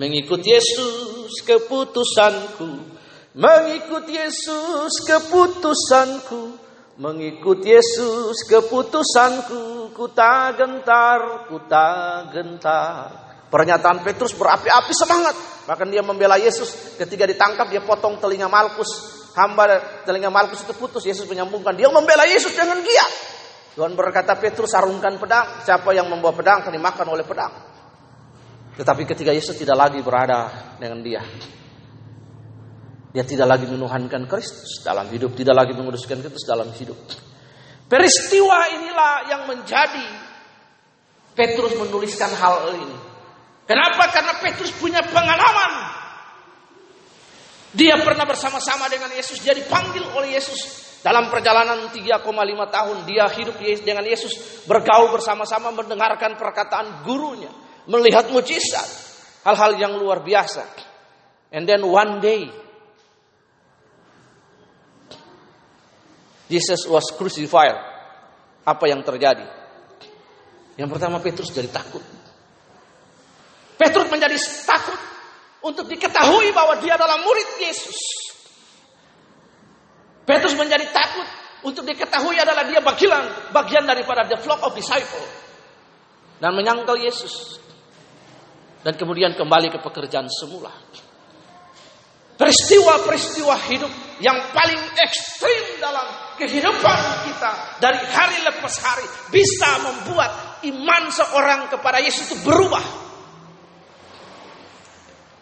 Mengikut 0.00 0.40
Yesus 0.40 1.44
keputusanku, 1.44 2.88
mengikut 3.36 4.08
Yesus 4.08 5.04
keputusanku, 5.04 6.56
mengikut 6.96 7.60
Yesus 7.60 8.48
keputusanku, 8.48 9.92
ku 9.92 10.08
tak 10.08 10.56
gentar, 10.56 11.44
ku 11.52 11.60
tak 11.68 12.32
gentar. 12.32 13.28
Pernyataan 13.52 14.00
Petrus 14.00 14.32
berapi-api 14.32 14.94
semangat. 14.96 15.36
Bahkan 15.68 15.92
dia 15.92 16.00
membela 16.00 16.40
Yesus. 16.40 16.96
Ketika 16.96 17.28
ditangkap 17.28 17.68
dia 17.68 17.84
potong 17.84 18.16
telinga 18.16 18.48
Malkus. 18.48 19.20
Hamba 19.36 20.00
telinga 20.06 20.30
Malkus 20.30 20.62
itu 20.62 20.70
putus. 20.78 21.02
Yesus 21.02 21.26
menyambungkan. 21.26 21.74
Dia 21.74 21.90
membela 21.90 22.24
Yesus 22.30 22.54
dengan 22.54 22.78
giat. 22.78 23.12
Tuhan 23.74 23.98
berkata 23.98 24.38
Petrus 24.38 24.70
sarungkan 24.70 25.18
pedang. 25.18 25.66
Siapa 25.66 25.90
yang 25.90 26.06
membawa 26.06 26.30
pedang 26.30 26.62
akan 26.62 26.70
dimakan 26.78 27.06
oleh 27.10 27.26
pedang. 27.26 27.69
Tetapi 28.80 29.04
ketika 29.04 29.28
Yesus 29.28 29.60
tidak 29.60 29.76
lagi 29.76 30.00
berada 30.00 30.72
dengan 30.80 31.04
dia. 31.04 31.20
Dia 33.12 33.28
tidak 33.28 33.44
lagi 33.44 33.68
menuhankan 33.68 34.24
Kristus 34.24 34.80
dalam 34.80 35.04
hidup. 35.12 35.36
Tidak 35.36 35.52
lagi 35.52 35.76
menguduskan 35.76 36.24
Kristus 36.24 36.48
dalam 36.48 36.72
hidup. 36.72 36.96
Peristiwa 37.84 38.72
inilah 38.72 39.14
yang 39.28 39.42
menjadi 39.44 40.08
Petrus 41.36 41.76
menuliskan 41.76 42.32
hal 42.32 42.72
ini. 42.72 42.96
Kenapa? 43.68 44.08
Karena 44.16 44.40
Petrus 44.40 44.72
punya 44.72 45.04
pengalaman. 45.04 45.72
Dia 47.76 48.00
pernah 48.00 48.24
bersama-sama 48.24 48.88
dengan 48.88 49.12
Yesus. 49.12 49.44
Dia 49.44 49.52
dipanggil 49.52 50.08
oleh 50.16 50.40
Yesus 50.40 50.58
dalam 51.04 51.28
perjalanan 51.28 51.92
3,5 51.92 52.24
tahun. 52.72 52.96
Dia 53.04 53.28
hidup 53.28 53.60
dengan 53.84 54.08
Yesus. 54.08 54.64
Bergaul 54.64 55.12
bersama-sama 55.12 55.68
mendengarkan 55.68 56.40
perkataan 56.40 57.04
gurunya. 57.04 57.68
Melihat 57.90 58.30
mujizat. 58.30 58.86
Hal-hal 59.42 59.74
yang 59.74 59.98
luar 59.98 60.22
biasa. 60.22 60.62
And 61.50 61.66
then 61.66 61.82
one 61.82 62.22
day 62.22 62.46
Jesus 66.50 66.86
was 66.90 67.06
crucified. 67.14 67.78
Apa 68.66 68.84
yang 68.90 69.06
terjadi? 69.06 69.46
Yang 70.74 70.90
pertama 70.90 71.22
Petrus 71.22 71.54
jadi 71.54 71.70
takut. 71.70 72.02
Petrus 73.78 74.10
menjadi 74.10 74.36
takut 74.66 74.98
untuk 75.62 75.86
diketahui 75.86 76.50
bahwa 76.50 76.76
dia 76.82 76.98
adalah 76.98 77.22
murid 77.22 77.48
Yesus. 77.62 77.96
Petrus 80.26 80.58
menjadi 80.58 80.84
takut 80.90 81.28
untuk 81.64 81.86
diketahui 81.86 82.36
adalah 82.36 82.66
dia 82.66 82.82
bagian 82.82 83.52
bagian 83.54 83.84
daripada 83.84 84.26
the 84.28 84.36
flock 84.40 84.60
of 84.64 84.72
disciple 84.76 85.24
dan 86.40 86.56
menyangkal 86.56 86.96
Yesus. 86.96 87.59
Dan 88.80 88.96
kemudian 88.96 89.36
kembali 89.36 89.68
ke 89.68 89.78
pekerjaan 89.84 90.28
semula. 90.32 90.72
Peristiwa-peristiwa 92.40 93.56
hidup 93.68 93.92
yang 94.24 94.40
paling 94.56 94.80
ekstrim 94.96 95.76
dalam 95.76 96.08
kehidupan 96.40 97.00
kita 97.28 97.52
dari 97.76 98.00
hari 98.00 98.40
lepas 98.48 98.74
hari 98.80 99.04
bisa 99.28 99.70
membuat 99.84 100.64
iman 100.64 101.04
seorang 101.12 101.68
kepada 101.68 102.00
Yesus 102.00 102.32
itu 102.32 102.36
berubah. 102.40 102.84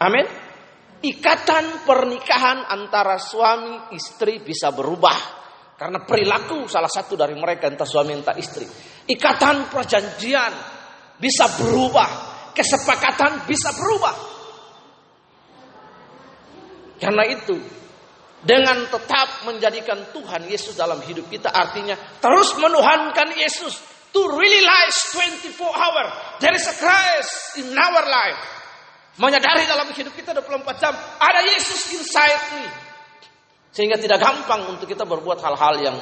Amin. 0.02 0.26
Ikatan 0.98 1.86
pernikahan 1.86 2.66
antara 2.66 3.22
suami 3.22 3.94
istri 3.94 4.42
bisa 4.42 4.74
berubah 4.74 5.38
karena 5.78 6.02
perilaku 6.02 6.66
salah 6.66 6.90
satu 6.90 7.14
dari 7.14 7.38
mereka 7.38 7.70
entah 7.70 7.86
suami 7.86 8.10
entah 8.10 8.34
istri. 8.34 8.66
Ikatan 9.06 9.70
perjanjian 9.70 10.52
bisa 11.14 11.46
berubah, 11.54 12.10
kesepakatan 12.58 13.46
bisa 13.46 13.70
berubah. 13.78 14.14
Karena 16.98 17.22
itu, 17.30 17.54
dengan 18.42 18.90
tetap 18.90 19.46
menjadikan 19.46 20.10
Tuhan 20.10 20.46
Yesus 20.50 20.74
dalam 20.74 20.98
hidup 21.02 21.26
kita 21.26 21.50
artinya 21.50 21.94
terus 22.18 22.54
menuhankan 22.58 23.34
Yesus 23.34 23.78
to 24.10 24.20
really 24.34 24.62
life 24.62 24.94
24 25.14 25.58
hour. 25.62 26.04
There 26.42 26.54
is 26.54 26.66
a 26.66 26.74
Christ 26.74 27.62
in 27.62 27.70
our 27.74 28.02
life. 28.06 28.40
Menyadari 29.18 29.66
dalam 29.66 29.90
hidup 29.90 30.14
kita 30.14 30.30
24 30.30 30.82
jam 30.82 30.94
ada 31.18 31.42
Yesus 31.42 31.98
inside 31.98 32.42
me. 32.58 32.66
Sehingga 33.74 33.98
tidak 33.98 34.22
gampang 34.22 34.70
untuk 34.70 34.86
kita 34.86 35.02
berbuat 35.02 35.38
hal-hal 35.42 35.74
yang 35.82 35.96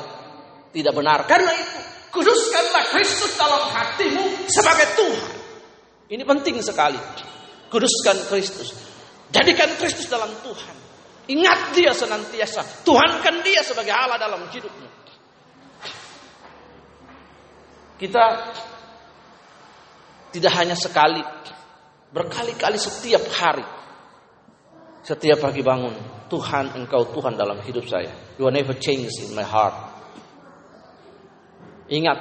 tidak 0.73 0.93
benar. 0.93 1.25
Karena 1.25 1.53
itu, 1.57 1.81
kuduskanlah 2.13 2.85
Kristus 2.93 3.33
dalam 3.41 3.73
hatimu 3.73 4.49
sebagai 4.49 4.89
Tuhan. 4.97 5.36
Ini 6.07 6.23
penting 6.23 6.63
sekali. 6.63 6.99
Kuduskan 7.67 8.31
Kristus. 8.31 8.75
Jadikan 9.35 9.75
Kristus 9.75 10.07
dalam 10.07 10.31
Tuhan. 10.43 10.77
Ingat 11.27 11.75
dia 11.75 11.91
senantiasa. 11.91 12.87
Tuhankan 12.87 13.43
dia 13.43 13.67
sebagai 13.67 13.91
Allah 13.91 14.15
dalam 14.15 14.47
hidupmu. 14.47 14.89
Kita 17.97 18.25
tidak 20.31 20.53
hanya 20.53 20.77
sekali, 20.77 21.25
berkali-kali 22.13 22.79
setiap 22.79 23.25
hari. 23.35 23.67
Setiap 25.03 25.39
pagi 25.43 25.63
bangun, 25.65 25.95
Tuhan 26.31 26.77
engkau 26.77 27.09
Tuhan 27.11 27.35
dalam 27.35 27.59
hidup 27.63 27.87
saya. 27.89 28.37
You 28.39 28.47
will 28.47 28.55
never 28.55 28.77
change 28.77 29.11
in 29.23 29.35
my 29.35 29.47
heart. 29.47 29.75
Ingat, 31.87 32.19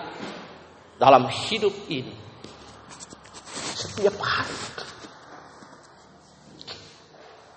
dalam 1.01 1.25
hidup 1.27 1.73
ini, 1.89 2.24
setiap 3.85 4.17
hari. 4.17 4.57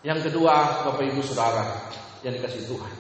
Yang 0.06 0.30
kedua, 0.30 0.86
Bapak 0.86 1.04
Ibu 1.04 1.20
Saudara, 1.26 1.64
yang 2.22 2.36
dikasih 2.38 2.70
Tuhan. 2.70 2.94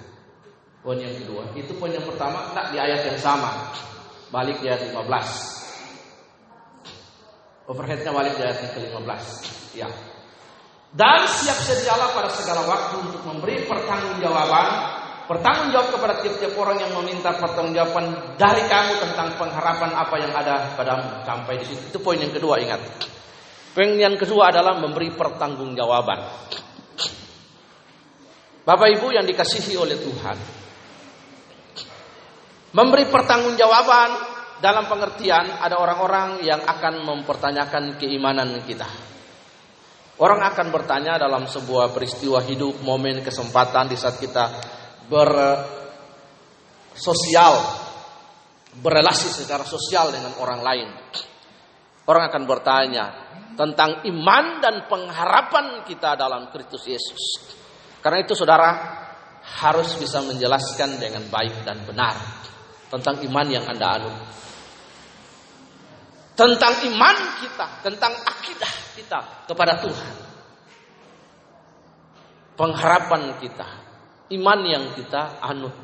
Poin 0.82 0.98
yang 0.98 1.14
kedua, 1.14 1.52
itu 1.54 1.70
poin 1.76 1.92
yang 1.92 2.02
pertama, 2.02 2.50
tak 2.56 2.72
di 2.74 2.80
ayat 2.80 3.06
yang 3.06 3.18
sama. 3.20 3.70
Balik 4.32 4.60
di 4.60 4.68
ayat 4.68 4.88
15. 4.92 4.98
Overheadnya 7.68 8.12
balik 8.16 8.34
di 8.40 8.42
ayat 8.44 8.72
ke-15. 8.72 9.24
Ya. 9.76 9.88
Dan 10.88 11.20
siap 11.28 11.58
sedialah 11.60 12.16
pada 12.16 12.32
segala 12.32 12.64
waktu 12.64 12.96
untuk 13.04 13.20
memberi 13.28 13.68
pertanggungjawaban, 13.68 14.66
pertanggungjawab 15.28 15.88
kepada 15.92 16.14
tiap-tiap 16.24 16.56
orang 16.56 16.80
yang 16.80 16.92
meminta 16.96 17.36
pertanggungjawaban 17.36 18.36
dari 18.40 18.64
kamu 18.64 18.92
tentang 19.04 19.36
pengharapan 19.36 19.92
apa 19.92 20.16
yang 20.16 20.32
ada 20.32 20.72
padamu 20.72 21.20
sampai 21.28 21.60
di 21.60 21.64
situ. 21.68 21.92
Itu 21.92 22.00
poin 22.00 22.16
yang 22.16 22.32
kedua 22.32 22.56
ingat. 22.56 22.80
Poin 23.78 23.94
yang 23.94 24.18
kedua 24.18 24.50
adalah 24.50 24.74
memberi 24.74 25.14
pertanggungjawaban. 25.14 26.18
Bapak 28.66 28.88
Ibu 28.90 29.14
yang 29.14 29.22
dikasihi 29.22 29.78
oleh 29.78 30.02
Tuhan, 30.02 30.34
memberi 32.74 33.06
pertanggungjawaban 33.06 34.10
dalam 34.58 34.82
pengertian 34.90 35.62
ada 35.62 35.78
orang-orang 35.78 36.42
yang 36.42 36.58
akan 36.58 37.06
mempertanyakan 37.06 38.02
keimanan 38.02 38.66
kita. 38.66 38.90
Orang 40.18 40.42
akan 40.42 40.74
bertanya 40.74 41.14
dalam 41.14 41.46
sebuah 41.46 41.94
peristiwa 41.94 42.42
hidup, 42.42 42.82
momen, 42.82 43.22
kesempatan 43.22 43.86
di 43.86 43.94
saat 43.94 44.18
kita 44.18 44.58
bersosial, 45.06 45.62
berrelasi 48.82 49.30
secara 49.30 49.62
sosial 49.62 50.10
dengan 50.10 50.34
orang 50.42 50.66
lain. 50.66 50.90
Orang 52.08 52.32
akan 52.32 52.42
bertanya 52.48 53.04
tentang 53.52 54.00
iman 54.08 54.64
dan 54.64 54.88
pengharapan 54.88 55.84
kita 55.84 56.16
dalam 56.16 56.48
Kristus 56.48 56.88
Yesus. 56.88 57.22
Karena 58.00 58.24
itu 58.24 58.32
saudara 58.32 58.70
harus 59.60 59.92
bisa 60.00 60.24
menjelaskan 60.24 60.96
dengan 60.96 61.28
baik 61.28 61.68
dan 61.68 61.84
benar 61.84 62.16
tentang 62.88 63.20
iman 63.28 63.46
yang 63.52 63.68
Anda 63.68 64.00
anut 64.00 64.16
tentang 66.38 66.86
iman 66.86 67.16
kita, 67.42 67.66
tentang 67.82 68.14
akidah 68.14 68.72
kita 68.94 69.20
kepada 69.50 69.82
Tuhan. 69.82 70.14
Pengharapan 72.54 73.42
kita, 73.42 73.68
iman 74.38 74.60
yang 74.62 74.94
kita 74.94 75.42
anut, 75.42 75.74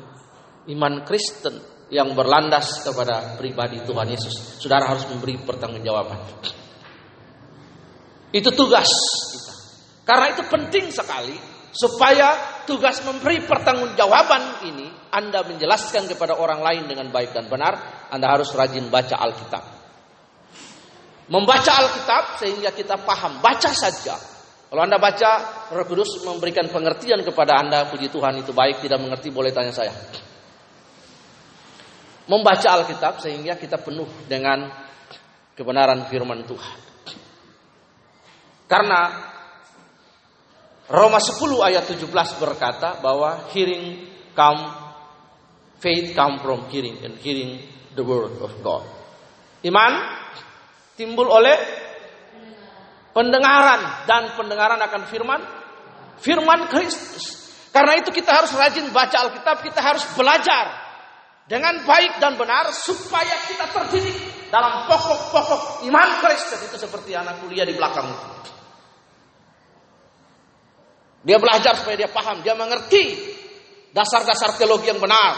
iman 0.71 1.03
Kristen 1.03 1.59
yang 1.93 2.17
berlandas 2.17 2.81
kepada 2.81 3.37
pribadi 3.37 3.81
Tuhan 3.85 4.07
Yesus. 4.09 4.57
Saudara 4.57 4.89
harus 4.89 5.05
memberi 5.05 5.37
pertanggungjawaban. 5.37 6.19
Itu 8.33 8.49
tugas 8.51 8.89
kita. 9.31 9.53
Karena 10.05 10.25
itu 10.33 10.43
penting 10.49 10.89
sekali 10.89 11.37
supaya 11.75 12.61
tugas 12.63 13.03
memberi 13.03 13.43
pertanggungjawaban 13.43 14.65
ini 14.65 14.87
Anda 15.11 15.43
menjelaskan 15.43 16.07
kepada 16.09 16.39
orang 16.39 16.63
lain 16.63 16.83
dengan 16.89 17.11
baik 17.13 17.35
dan 17.35 17.47
benar, 17.51 18.07
Anda 18.09 18.31
harus 18.31 18.49
rajin 18.55 18.89
baca 18.89 19.15
Alkitab. 19.15 19.63
Membaca 21.25 21.71
Alkitab 21.73 22.23
sehingga 22.37 22.69
kita 22.69 23.01
paham. 23.01 23.41
Baca 23.41 23.71
saja. 23.73 24.13
Kalau 24.69 24.81
Anda 24.81 24.97
baca, 24.97 25.31
Roh 25.73 25.85
Kudus 25.87 26.21
memberikan 26.25 26.67
pengertian 26.69 27.21
kepada 27.23 27.61
Anda, 27.61 27.87
puji 27.89 28.11
Tuhan 28.11 28.41
itu 28.41 28.51
baik, 28.51 28.83
tidak 28.83 28.99
mengerti 29.01 29.29
boleh 29.31 29.49
tanya 29.53 29.71
saya. 29.71 29.93
Membaca 32.25 32.81
Alkitab 32.81 33.21
sehingga 33.21 33.53
kita 33.53 33.77
penuh 33.77 34.09
dengan 34.25 34.65
kebenaran 35.53 36.09
firman 36.09 36.41
Tuhan. 36.43 36.79
Karena 38.65 39.01
Roma 40.89 41.17
10 41.17 41.37
ayat 41.65 41.83
17 41.85 42.05
berkata 42.41 43.01
bahwa 43.01 43.49
hearing 43.53 44.09
come 44.37 44.61
faith 45.81 46.13
come 46.13 46.41
from 46.41 46.69
hearing 46.69 46.97
and 47.01 47.17
hearing 47.21 47.61
the 47.97 48.01
word 48.05 48.37
of 48.41 48.53
God. 48.61 48.85
Iman 49.65 49.93
timbul 50.93 51.25
oleh 51.25 51.57
pendengaran 53.17 54.05
dan 54.05 54.37
pendengaran 54.37 54.77
akan 54.77 55.01
firman 55.09 55.41
firman 56.21 56.69
Kristus. 56.69 57.49
Karena 57.73 57.97
itu 57.99 58.13
kita 58.13 58.31
harus 58.31 58.53
rajin 58.55 58.87
baca 58.93 59.25
Alkitab, 59.25 59.65
kita 59.65 59.81
harus 59.81 60.05
belajar 60.13 60.84
dengan 61.45 61.85
baik 61.85 62.17
dan 62.17 62.33
benar 62.41 62.73
supaya 62.73 63.37
kita 63.45 63.69
terdidik 63.69 64.17
dalam 64.49 64.89
pokok-pokok 64.89 65.85
iman 65.85 66.09
Kristus 66.25 66.61
itu 66.65 66.77
seperti 66.81 67.13
anak 67.13 67.45
kuliah 67.45 67.65
di 67.65 67.77
belakang. 67.77 68.09
Dia 71.25 71.37
belajar 71.41 71.73
supaya 71.77 71.97
dia 71.97 72.09
paham, 72.09 72.45
dia 72.45 72.53
mengerti 72.53 73.33
dasar-dasar 73.89 74.57
teologi 74.57 74.93
yang 74.93 75.01
benar. 75.01 75.33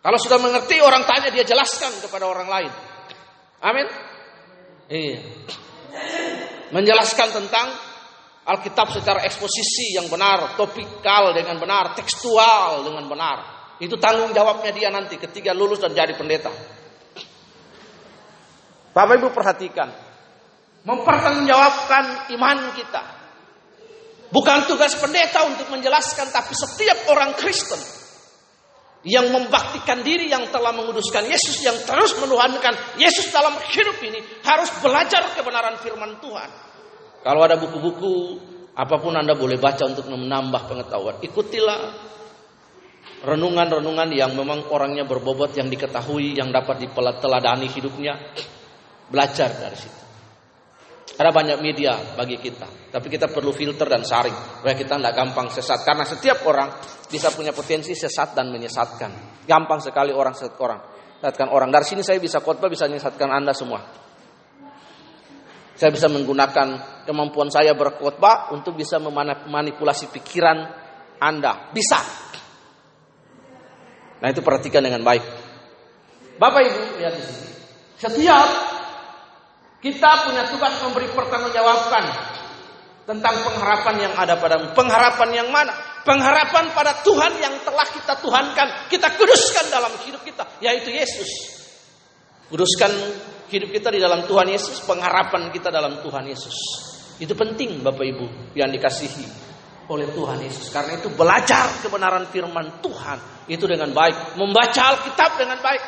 Kalau 0.00 0.16
sudah 0.16 0.40
mengerti, 0.40 0.80
orang 0.80 1.04
tanya 1.04 1.28
dia 1.28 1.44
jelaskan 1.44 1.92
kepada 2.00 2.24
orang 2.24 2.48
lain. 2.48 2.72
Amin. 3.60 3.86
Iya. 4.88 5.20
Menjelaskan 6.72 7.28
tentang 7.28 7.68
Alkitab 8.48 8.88
secara 8.96 9.20
eksposisi 9.28 10.00
yang 10.00 10.08
benar, 10.08 10.56
topikal 10.56 11.36
dengan 11.36 11.60
benar, 11.60 11.92
tekstual 11.92 12.88
dengan 12.88 13.04
benar. 13.04 13.59
Itu 13.80 13.96
tanggung 13.96 14.36
jawabnya 14.36 14.76
dia 14.76 14.92
nanti 14.92 15.16
ketika 15.16 15.56
lulus 15.56 15.80
dan 15.80 15.96
jadi 15.96 16.12
pendeta. 16.12 16.52
Bapak 18.92 19.14
Ibu 19.16 19.28
perhatikan. 19.32 19.88
Mempertanggungjawabkan 20.84 22.32
iman 22.36 22.58
kita. 22.76 23.02
Bukan 24.30 24.68
tugas 24.70 24.94
pendeta 25.00 25.42
untuk 25.48 25.72
menjelaskan, 25.72 26.30
tapi 26.30 26.54
setiap 26.54 27.10
orang 27.10 27.34
Kristen 27.34 27.80
yang 29.00 29.32
membaktikan 29.32 30.04
diri 30.04 30.28
yang 30.28 30.44
telah 30.52 30.76
menguduskan 30.76 31.24
Yesus 31.24 31.64
yang 31.64 31.76
terus 31.88 32.20
menuhankan 32.20 33.00
Yesus 33.00 33.32
dalam 33.32 33.56
hidup 33.56 33.96
ini 34.04 34.20
harus 34.44 34.68
belajar 34.84 35.24
kebenaran 35.32 35.80
firman 35.80 36.20
Tuhan. 36.20 36.50
Kalau 37.24 37.40
ada 37.40 37.56
buku-buku 37.56 38.12
apa 38.76 38.96
pun 39.00 39.16
Anda 39.16 39.32
boleh 39.32 39.56
baca 39.56 39.88
untuk 39.88 40.08
menambah 40.08 40.68
pengetahuan. 40.68 41.16
Ikutilah 41.24 41.80
renungan-renungan 43.20 44.08
yang 44.16 44.32
memang 44.32 44.72
orangnya 44.72 45.04
berbobot 45.04 45.52
yang 45.52 45.68
diketahui 45.68 46.36
yang 46.36 46.48
dapat 46.48 46.88
diteladani 46.88 47.68
hidupnya. 47.68 48.16
Belajar 49.10 49.50
dari 49.58 49.74
situ. 49.74 50.00
Ada 51.20 51.36
banyak 51.36 51.58
media 51.60 52.16
bagi 52.16 52.40
kita, 52.40 52.88
tapi 52.88 53.12
kita 53.12 53.28
perlu 53.28 53.52
filter 53.52 53.84
dan 53.84 54.00
saring 54.06 54.32
supaya 54.32 54.72
kita 54.72 54.96
tidak 54.96 55.12
gampang 55.12 55.52
sesat. 55.52 55.84
Karena 55.84 56.08
setiap 56.08 56.48
orang 56.48 56.72
bisa 57.10 57.28
punya 57.34 57.52
potensi 57.52 57.92
sesat 57.92 58.32
dan 58.32 58.48
menyesatkan. 58.48 59.44
Gampang 59.44 59.84
sekali 59.84 60.16
orang 60.16 60.32
sesat 60.32 60.56
orang. 60.62 60.80
Sesatkan 61.20 61.52
orang. 61.52 61.68
Dari 61.68 61.84
sini 61.84 62.00
saya 62.00 62.16
bisa 62.16 62.40
khotbah 62.40 62.72
bisa 62.72 62.88
menyesatkan 62.88 63.28
Anda 63.28 63.52
semua. 63.52 63.84
Saya 65.76 65.92
bisa 65.92 66.08
menggunakan 66.08 67.04
kemampuan 67.04 67.52
saya 67.52 67.76
berkhotbah 67.76 68.54
untuk 68.56 68.80
bisa 68.80 68.96
memanipulasi 68.96 70.08
pikiran 70.08 70.56
Anda. 71.20 71.68
Bisa. 71.74 72.29
Nah 74.20 74.28
itu 74.28 74.40
perhatikan 74.44 74.84
dengan 74.84 75.00
baik. 75.00 75.24
Bapak 76.36 76.60
Ibu 76.60 76.80
lihat 77.00 77.14
di 77.16 77.24
sini. 77.24 77.48
Setiap 78.00 78.48
kita 79.80 80.10
punya 80.28 80.48
tugas 80.48 80.76
memberi 80.84 81.08
pertanggungjawaban 81.12 82.04
tentang 83.08 83.34
pengharapan 83.44 83.96
yang 84.08 84.14
ada 84.16 84.36
padamu. 84.36 84.72
Pengharapan 84.76 85.28
yang 85.36 85.48
mana? 85.48 85.72
Pengharapan 86.04 86.72
pada 86.72 86.96
Tuhan 87.04 87.32
yang 87.40 87.60
telah 87.60 87.84
kita 87.92 88.16
tuhankan, 88.24 88.88
kita 88.88 89.08
kuduskan 89.20 89.68
dalam 89.68 89.92
hidup 90.04 90.24
kita, 90.24 90.48
yaitu 90.64 90.92
Yesus. 90.92 91.28
Kuduskan 92.48 92.88
hidup 93.52 93.68
kita 93.68 93.92
di 93.92 94.00
dalam 94.00 94.24
Tuhan 94.24 94.48
Yesus, 94.48 94.80
pengharapan 94.88 95.52
kita 95.52 95.68
dalam 95.68 96.00
Tuhan 96.00 96.24
Yesus. 96.24 96.56
Itu 97.20 97.36
penting 97.36 97.84
Bapak 97.84 98.04
Ibu 98.04 98.56
yang 98.56 98.72
dikasihi 98.72 99.49
oleh 99.90 100.06
Tuhan 100.14 100.38
Yesus. 100.38 100.70
Karena 100.70 100.94
itu 100.96 101.10
belajar 101.10 101.82
kebenaran 101.82 102.30
firman 102.30 102.78
Tuhan 102.78 103.18
itu 103.50 103.66
dengan 103.66 103.90
baik, 103.90 104.38
membaca 104.38 104.94
Alkitab 104.94 105.30
dengan 105.34 105.58
baik. 105.58 105.82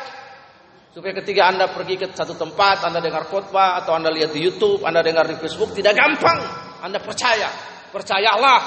Supaya 0.93 1.15
ketika 1.23 1.49
Anda 1.49 1.73
pergi 1.73 1.97
ke 1.97 2.05
satu 2.13 2.37
tempat, 2.37 2.85
Anda 2.85 3.01
dengar 3.01 3.25
khotbah 3.25 3.81
atau 3.81 3.97
Anda 3.97 4.13
lihat 4.13 4.29
di 4.29 4.45
YouTube, 4.45 4.85
Anda 4.85 5.01
dengar 5.01 5.25
di 5.25 5.33
Facebook, 5.41 5.73
tidak 5.73 5.97
gampang. 5.97 6.37
Anda 6.85 7.01
percaya. 7.01 7.49
Percayalah 7.89 8.61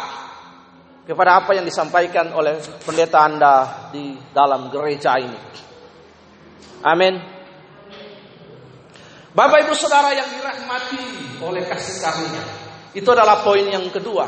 kepada 1.06 1.38
apa 1.38 1.54
yang 1.54 1.62
disampaikan 1.62 2.34
oleh 2.34 2.58
pendeta 2.82 3.22
Anda 3.22 3.54
di 3.94 4.18
dalam 4.34 4.74
gereja 4.74 5.14
ini. 5.22 5.38
Amin. 6.82 7.14
Bapak 9.30 9.68
Ibu 9.68 9.74
Saudara 9.76 10.10
yang 10.16 10.26
dirahmati 10.32 11.02
oleh 11.44 11.62
kasih 11.68 11.94
karunia. 12.02 12.44
Itu 12.96 13.12
adalah 13.12 13.44
poin 13.44 13.68
yang 13.68 13.86
kedua. 13.92 14.24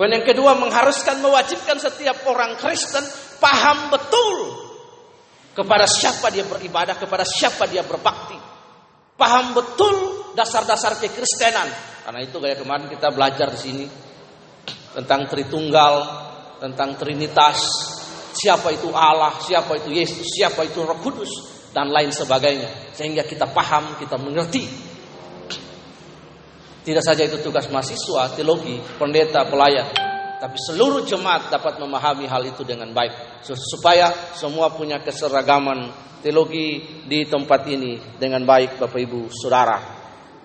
Poin 0.00 0.08
yang 0.08 0.24
kedua 0.24 0.56
mengharuskan 0.56 1.20
mewajibkan 1.20 1.76
setiap 1.76 2.24
orang 2.24 2.56
Kristen 2.56 3.04
paham 3.36 3.92
betul 3.92 4.56
kepada 5.52 5.84
siapa 5.84 6.32
dia 6.32 6.40
beribadah, 6.48 6.96
kepada 6.96 7.20
siapa 7.20 7.68
dia 7.68 7.84
berbakti. 7.84 8.40
Paham 9.20 9.52
betul 9.52 10.24
dasar-dasar 10.32 10.96
kekristenan. 10.96 11.68
Karena 12.00 12.24
itu 12.24 12.32
kayak 12.40 12.64
kemarin 12.64 12.88
kita 12.88 13.12
belajar 13.12 13.52
di 13.52 13.60
sini 13.60 13.84
tentang 14.96 15.28
Tritunggal, 15.28 15.94
tentang 16.64 16.96
Trinitas, 16.96 17.60
siapa 18.32 18.72
itu 18.72 18.88
Allah, 18.96 19.36
siapa 19.36 19.84
itu 19.84 19.92
Yesus, 19.92 20.24
siapa 20.24 20.64
itu 20.64 20.80
Roh 20.80 20.96
Kudus 20.96 21.28
dan 21.76 21.92
lain 21.92 22.08
sebagainya. 22.08 22.96
Sehingga 22.96 23.28
kita 23.28 23.52
paham, 23.52 24.00
kita 24.00 24.16
mengerti. 24.16 24.88
Tidak 26.90 27.06
saja 27.06 27.22
itu 27.22 27.38
tugas 27.38 27.70
mahasiswa, 27.70 28.34
teologi, 28.34 28.82
pendeta, 28.98 29.46
pelayan, 29.46 29.86
tapi 30.42 30.58
seluruh 30.58 31.06
jemaat 31.06 31.52
dapat 31.52 31.78
memahami 31.78 32.26
hal 32.26 32.42
itu 32.42 32.66
dengan 32.66 32.90
baik 32.90 33.44
supaya 33.44 34.34
semua 34.34 34.74
punya 34.74 34.98
keseragaman 34.98 35.86
teologi 36.18 36.82
di 37.06 37.28
tempat 37.30 37.62
ini 37.70 38.18
dengan 38.18 38.42
baik 38.42 38.82
Bapak 38.82 38.98
Ibu 39.06 39.30
Saudara 39.30 39.78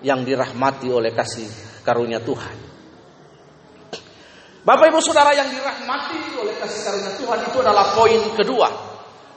yang 0.06 0.22
dirahmati 0.22 0.86
oleh 0.86 1.10
kasih 1.10 1.48
karunia 1.82 2.22
Tuhan. 2.22 2.56
Bapak 4.62 4.86
Ibu 4.86 5.02
Saudara 5.02 5.34
yang 5.34 5.50
dirahmati 5.50 6.38
oleh 6.38 6.54
kasih 6.62 6.80
karunia 6.86 7.12
Tuhan 7.18 7.38
itu 7.42 7.58
adalah 7.58 7.96
poin 7.96 8.22
kedua. 8.38 8.68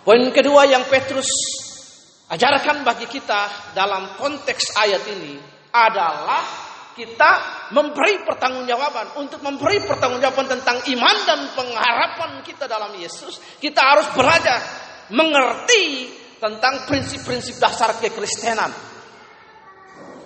Poin 0.06 0.28
kedua 0.30 0.68
yang 0.70 0.86
Petrus 0.86 1.32
ajarkan 2.30 2.86
bagi 2.86 3.10
kita 3.10 3.74
dalam 3.74 4.14
konteks 4.20 4.78
ayat 4.78 5.02
ini 5.10 5.40
adalah 5.74 6.69
kita 6.94 7.32
memberi 7.76 8.26
pertanggungjawaban. 8.26 9.20
Untuk 9.22 9.42
memberi 9.42 9.82
pertanggungjawaban 9.84 10.48
tentang 10.60 10.78
iman 10.86 11.18
dan 11.26 11.40
pengharapan 11.54 12.32
kita 12.46 12.66
dalam 12.66 12.94
Yesus 12.98 13.38
kita 13.58 13.82
harus 13.82 14.08
belajar 14.14 14.60
mengerti 15.14 16.14
tentang 16.38 16.88
prinsip-prinsip 16.88 17.60
dasar 17.60 17.98
kekristenan. 18.00 18.72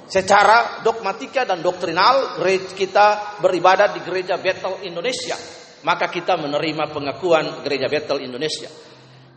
Secara 0.03 0.83
dogmatika 0.85 1.47
dan 1.47 1.63
doktrinal 1.63 2.37
kita 2.75 3.39
beribadah 3.41 3.95
di 3.95 4.03
gereja 4.03 4.37
Bethel 4.37 4.83
Indonesia. 4.85 5.39
Maka 5.83 6.07
kita 6.07 6.39
menerima 6.39 6.95
pengakuan 6.95 7.65
gereja 7.65 7.91
Bethel 7.91 8.23
Indonesia. 8.23 8.71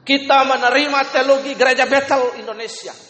Kita 0.06 0.46
menerima 0.46 1.00
teologi 1.10 1.58
gereja 1.58 1.90
Bethel 1.90 2.38
Indonesia 2.38 3.05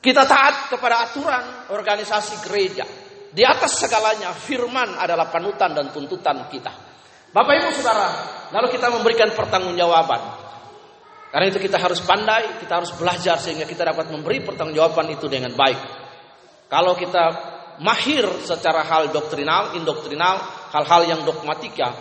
Kita 0.00 0.24
taat 0.24 0.72
kepada 0.72 1.04
aturan 1.04 1.68
organisasi 1.76 2.48
gereja. 2.48 2.88
Di 3.30 3.44
atas 3.44 3.84
segalanya 3.84 4.32
firman 4.32 4.96
adalah 4.96 5.28
panutan 5.28 5.76
dan 5.76 5.92
tuntutan 5.92 6.48
kita. 6.48 6.72
Bapak 7.30 7.52
Ibu 7.62 7.70
Saudara, 7.78 8.08
lalu 8.50 8.74
kita 8.74 8.90
memberikan 8.90 9.30
pertanggungjawaban. 9.36 10.50
Karena 11.30 11.46
itu 11.46 11.62
kita 11.62 11.78
harus 11.78 12.02
pandai, 12.02 12.58
kita 12.58 12.82
harus 12.82 12.90
belajar 12.96 13.38
sehingga 13.38 13.68
kita 13.68 13.86
dapat 13.86 14.10
memberi 14.10 14.42
pertanggungjawaban 14.42 15.14
itu 15.14 15.30
dengan 15.30 15.54
baik. 15.54 15.78
Kalau 16.66 16.98
kita 16.98 17.24
mahir 17.84 18.26
secara 18.42 18.82
hal 18.82 19.14
doktrinal, 19.14 19.78
indoktrinal, 19.78 20.42
hal-hal 20.74 21.02
yang 21.06 21.20
dogmatika 21.22 21.92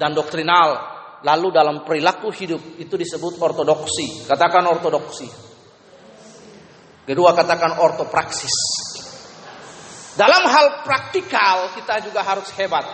dan 0.00 0.16
doktrinal, 0.16 0.78
lalu 1.26 1.52
dalam 1.52 1.82
perilaku 1.82 2.30
hidup 2.32 2.80
itu 2.80 2.94
disebut 2.94 3.36
ortodoksi. 3.36 4.24
Katakan 4.24 4.64
ortodoksi. 4.72 5.47
Kedua 7.08 7.32
katakan 7.32 7.80
ortopraksis. 7.80 8.52
Dalam 10.12 10.44
hal 10.44 10.84
praktikal 10.84 11.72
kita 11.72 12.04
juga 12.04 12.20
harus 12.20 12.52
hebat. 12.52 12.84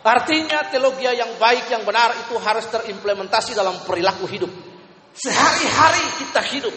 Artinya 0.00 0.72
teologi 0.72 1.04
yang 1.04 1.36
baik 1.36 1.68
yang 1.68 1.84
benar 1.84 2.16
itu 2.16 2.32
harus 2.40 2.64
terimplementasi 2.72 3.52
dalam 3.52 3.84
perilaku 3.84 4.24
hidup. 4.24 4.48
Sehari-hari 5.12 6.00
kita 6.16 6.40
hidup. 6.48 6.72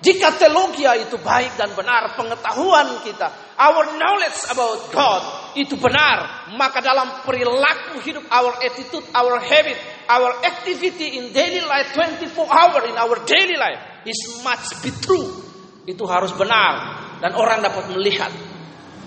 Jika 0.00 0.38
teologi 0.38 0.86
itu 0.86 1.18
baik 1.18 1.58
dan 1.58 1.74
benar, 1.74 2.14
pengetahuan 2.14 3.02
kita, 3.02 3.26
our 3.58 3.98
knowledge 3.98 4.38
about 4.54 4.86
God 4.94 5.22
itu 5.58 5.74
benar, 5.76 6.46
maka 6.54 6.78
dalam 6.78 7.26
perilaku 7.26 7.98
hidup, 8.06 8.22
our 8.30 8.54
attitude, 8.62 9.02
our 9.18 9.42
habit, 9.42 9.76
our 10.06 10.30
activity 10.46 11.18
in 11.18 11.34
daily 11.34 11.60
life, 11.66 11.90
24 11.92 12.38
hour 12.38 12.80
in 12.86 12.94
our 12.94 13.18
daily 13.26 13.58
life 13.58 14.06
is 14.06 14.40
much 14.46 14.78
be 14.78 14.94
true 15.02 15.49
itu 15.88 16.04
harus 16.04 16.32
benar 16.36 16.74
dan 17.20 17.32
orang 17.36 17.64
dapat 17.64 17.88
melihat 17.92 18.32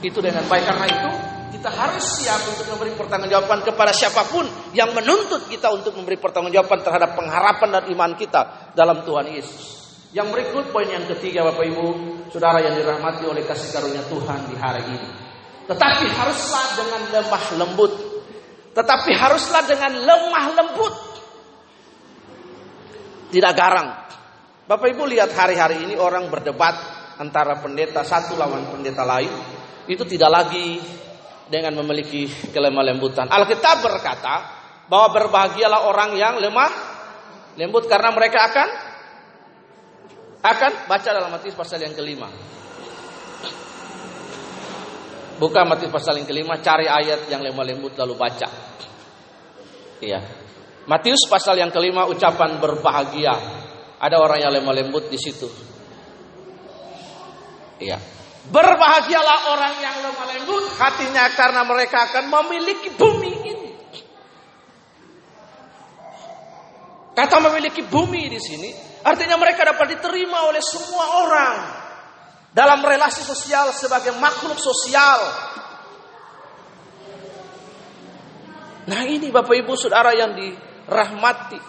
itu 0.03 0.19
dengan 0.19 0.45
baik 0.45 0.65
karena 0.67 0.87
itu 0.89 1.11
kita 1.53 1.69
harus 1.69 2.03
siap 2.19 2.43
untuk 2.49 2.65
memberi 2.75 2.91
pertanggungjawaban 2.97 3.63
kepada 3.63 3.95
siapa 3.95 4.27
pun 4.27 4.43
yang 4.75 4.91
menuntut 4.91 5.47
kita 5.47 5.71
untuk 5.71 5.95
memberi 5.95 6.19
pertanggungjawaban 6.19 6.83
terhadap 6.83 7.15
pengharapan 7.15 7.69
dan 7.79 7.83
iman 7.93 8.11
kita 8.19 8.73
dalam 8.75 9.05
Tuhan 9.05 9.31
Yesus. 9.31 9.85
Yang 10.11 10.27
berikut 10.33 10.75
poin 10.75 10.85
yang 10.91 11.07
ketiga 11.07 11.47
Bapak 11.47 11.63
Ibu, 11.63 11.85
Saudara 12.29 12.59
yang 12.59 12.75
dirahmati 12.75 13.23
oleh 13.25 13.45
kasih 13.45 13.69
karunia 13.73 14.03
Tuhan 14.11 14.39
di 14.49 14.55
hari 14.57 14.83
ini. 14.91 15.09
Tetapi 15.69 16.05
haruslah 16.11 16.65
dengan 16.75 17.01
lemah 17.15 17.45
lembut. 17.55 17.93
Tetapi 18.75 19.11
haruslah 19.15 19.63
dengan 19.63 19.91
lemah 20.03 20.45
lembut. 20.59 20.95
Tidak 23.31 23.53
garang, 23.55 24.02
Bapak 24.63 24.95
Ibu 24.95 25.03
lihat 25.11 25.35
hari-hari 25.35 25.83
ini 25.83 25.99
orang 25.99 26.31
berdebat 26.31 26.75
antara 27.19 27.59
pendeta 27.59 27.99
satu 28.07 28.39
lawan 28.39 28.63
pendeta 28.71 29.03
lain 29.03 29.31
itu 29.91 30.07
tidak 30.07 30.31
lagi 30.31 30.79
dengan 31.51 31.75
memiliki 31.83 32.31
kelemah 32.55 32.87
lembutan. 32.87 33.27
Alkitab 33.27 33.83
berkata 33.83 34.35
bahwa 34.87 35.11
berbahagialah 35.19 35.83
orang 35.83 36.15
yang 36.15 36.39
lemah 36.39 36.71
lembut 37.59 37.91
karena 37.91 38.15
mereka 38.15 38.39
akan 38.47 38.69
akan 40.43 40.71
baca 40.87 41.09
dalam 41.11 41.31
Matius 41.31 41.59
pasal 41.59 41.83
yang 41.83 41.91
kelima. 41.91 42.31
Buka 45.43 45.67
Matius 45.67 45.91
pasal 45.91 46.23
yang 46.23 46.27
kelima, 46.29 46.55
cari 46.63 46.87
ayat 46.87 47.27
yang 47.27 47.43
lemah 47.43 47.67
lembut 47.67 47.99
lalu 47.99 48.15
baca. 48.15 48.47
Iya. 49.99 50.23
Matius 50.87 51.27
pasal 51.27 51.59
yang 51.59 51.71
kelima 51.71 52.07
ucapan 52.07 52.59
berbahagia 52.59 53.62
ada 54.03 54.19
orang 54.19 54.43
yang 54.43 54.51
lemah 54.51 54.75
lembut 54.75 55.07
di 55.07 55.15
situ. 55.15 55.47
Iya. 57.79 57.95
Berbahagialah 58.43 59.39
orang 59.55 59.75
yang 59.79 59.95
lemah 60.03 60.27
lembut 60.27 60.65
hatinya 60.75 61.23
karena 61.31 61.63
mereka 61.63 62.11
akan 62.11 62.27
memiliki 62.27 62.91
bumi 62.91 63.31
ini. 63.47 63.71
Kata 67.15 67.39
memiliki 67.39 67.85
bumi 67.87 68.27
di 68.27 68.41
sini 68.43 68.69
artinya 69.07 69.39
mereka 69.39 69.63
dapat 69.63 69.95
diterima 69.95 70.49
oleh 70.51 70.59
semua 70.59 71.05
orang 71.23 71.55
dalam 72.51 72.83
relasi 72.83 73.23
sosial 73.23 73.71
sebagai 73.71 74.11
makhluk 74.19 74.59
sosial. 74.59 75.19
Nah 78.83 79.01
ini 79.07 79.31
Bapak 79.31 79.55
Ibu 79.63 79.79
Saudara 79.79 80.11
yang 80.11 80.35
dirahmati 80.35 81.59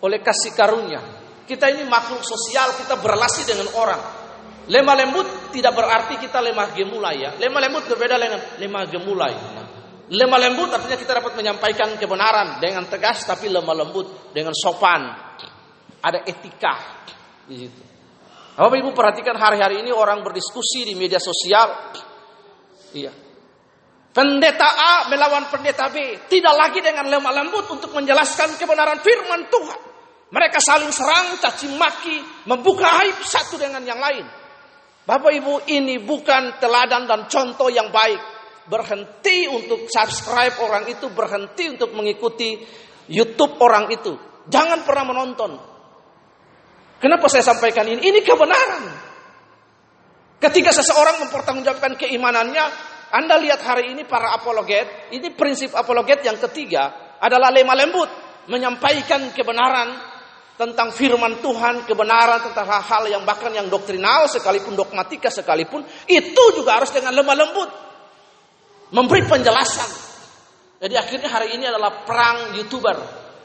oleh 0.00 0.24
kasih 0.24 0.56
karunia. 0.56 1.17
Kita 1.48 1.64
ini 1.72 1.88
makhluk 1.88 2.20
sosial, 2.20 2.76
kita 2.76 3.00
berrelasi 3.00 3.48
dengan 3.48 3.72
orang. 3.72 4.02
Lemah 4.68 4.96
lembut 5.00 5.48
tidak 5.48 5.72
berarti 5.72 6.20
kita 6.20 6.44
lemah 6.44 6.76
gemulai 6.76 7.24
ya. 7.24 7.30
Lemah 7.40 7.60
lembut 7.64 7.88
berbeda 7.88 8.20
dengan 8.20 8.40
lemah 8.60 8.84
gemulai. 8.92 9.34
Lemah 10.12 10.40
lembut 10.44 10.68
artinya 10.76 11.00
kita 11.00 11.16
dapat 11.16 11.32
menyampaikan 11.40 11.96
kebenaran 11.96 12.60
dengan 12.60 12.84
tegas 12.84 13.24
tapi 13.24 13.48
lemah 13.48 13.72
lembut 13.72 14.28
dengan 14.36 14.52
sopan. 14.52 15.08
Ada 16.04 16.20
etika 16.28 16.74
di 17.48 17.64
situ. 17.64 17.82
Bapak 18.52 18.76
Ibu 18.76 18.92
perhatikan 18.92 19.40
hari-hari 19.40 19.80
ini 19.80 19.88
orang 19.88 20.20
berdiskusi 20.20 20.84
di 20.84 20.92
media 20.92 21.16
sosial. 21.16 21.96
Iya. 22.92 23.12
Pendeta 24.12 24.68
A 24.68 24.92
melawan 25.08 25.48
pendeta 25.48 25.88
B. 25.88 26.28
Tidak 26.28 26.54
lagi 26.60 26.84
dengan 26.84 27.08
lemah 27.08 27.32
lembut 27.32 27.72
untuk 27.72 27.96
menjelaskan 27.96 28.60
kebenaran 28.60 29.00
firman 29.00 29.48
Tuhan. 29.48 29.87
Mereka 30.28 30.60
saling 30.60 30.92
serang, 30.92 31.40
caci 31.40 31.72
maki, 31.72 32.44
membuka 32.44 32.84
aib 33.00 33.16
satu 33.24 33.56
dengan 33.56 33.80
yang 33.80 33.96
lain. 33.96 34.28
Bapak 35.08 35.32
Ibu, 35.32 35.64
ini 35.72 36.04
bukan 36.04 36.60
teladan 36.60 37.08
dan 37.08 37.24
contoh 37.32 37.72
yang 37.72 37.88
baik. 37.88 38.20
Berhenti 38.68 39.48
untuk 39.48 39.88
subscribe 39.88 40.60
orang 40.60 40.84
itu, 40.92 41.08
berhenti 41.08 41.72
untuk 41.72 41.96
mengikuti 41.96 42.60
YouTube 43.08 43.56
orang 43.64 43.88
itu. 43.88 44.12
Jangan 44.44 44.84
pernah 44.84 45.08
menonton. 45.08 45.56
Kenapa 47.00 47.24
saya 47.32 47.48
sampaikan 47.48 47.88
ini? 47.88 48.04
Ini 48.04 48.20
kebenaran. 48.20 48.84
Ketika 50.44 50.76
seseorang 50.76 51.24
mempertanggungjawabkan 51.24 51.96
keimanannya, 51.96 52.64
Anda 53.16 53.40
lihat 53.40 53.64
hari 53.64 53.96
ini 53.96 54.04
para 54.04 54.36
apologet, 54.36 55.08
ini 55.16 55.32
prinsip 55.32 55.72
apologet 55.72 56.20
yang 56.20 56.36
ketiga 56.36 57.16
adalah 57.16 57.48
lemah 57.48 57.76
lembut, 57.80 58.10
menyampaikan 58.52 59.32
kebenaran 59.32 60.17
tentang 60.58 60.90
firman 60.90 61.38
Tuhan, 61.38 61.86
kebenaran 61.86 62.50
tentang 62.50 62.66
hal-hal 62.66 63.04
yang 63.06 63.22
bahkan 63.22 63.54
yang 63.54 63.70
doktrinal 63.70 64.26
sekalipun 64.26 64.74
dogmatika 64.74 65.30
sekalipun 65.30 65.86
itu 66.10 66.44
juga 66.58 66.82
harus 66.82 66.90
dengan 66.90 67.14
lemah 67.14 67.38
lembut. 67.38 67.70
memberi 68.88 69.20
penjelasan. 69.28 69.90
Jadi 70.80 70.96
akhirnya 70.96 71.28
hari 71.28 71.60
ini 71.60 71.68
adalah 71.68 72.08
perang 72.08 72.56
YouTuber. 72.56 72.96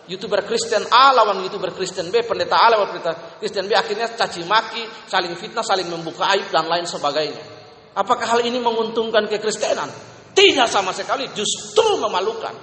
YouTuber 0.08 0.48
Kristen 0.48 0.88
A 0.88 1.12
lawan 1.12 1.44
YouTuber 1.44 1.76
Kristen 1.76 2.08
B, 2.08 2.24
pendeta 2.24 2.56
A 2.56 2.72
lawan 2.72 2.96
pendeta 2.96 3.40
Kristen 3.44 3.68
B 3.68 3.76
akhirnya 3.76 4.08
caci 4.16 4.48
maki, 4.48 4.88
saling 5.04 5.36
fitnah, 5.36 5.60
saling 5.60 5.92
membuka 5.92 6.32
aib 6.32 6.48
dan 6.48 6.64
lain 6.72 6.88
sebagainya. 6.88 7.44
Apakah 7.92 8.40
hal 8.40 8.42
ini 8.48 8.56
menguntungkan 8.64 9.28
kekristenan? 9.28 9.92
Tidak 10.32 10.68
sama 10.72 10.96
sekali, 10.96 11.28
justru 11.36 12.00
memalukan. 12.00 12.56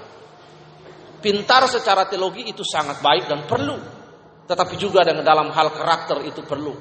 Pintar 1.21 1.69
secara 1.69 2.09
teologi 2.09 2.49
itu 2.49 2.65
sangat 2.65 3.05
baik 3.05 3.29
dan 3.29 3.45
perlu. 3.45 4.00
Tetapi 4.51 4.75
juga 4.75 5.07
dengan 5.07 5.23
dalam 5.23 5.55
hal 5.55 5.71
karakter 5.71 6.27
itu 6.27 6.43
perlu. 6.43 6.75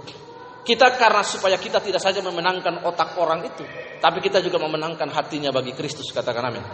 Kita 0.66 0.98
karena 0.98 1.22
supaya 1.22 1.62
kita 1.62 1.78
tidak 1.78 2.02
saja 2.02 2.26
memenangkan 2.26 2.82
otak 2.82 3.14
orang 3.22 3.46
itu, 3.46 3.62
tapi 4.02 4.18
kita 4.22 4.42
juga 4.42 4.58
memenangkan 4.58 5.14
hatinya 5.14 5.54
bagi 5.54 5.78
Kristus, 5.78 6.10
katakan 6.10 6.50
amin. 6.50 6.66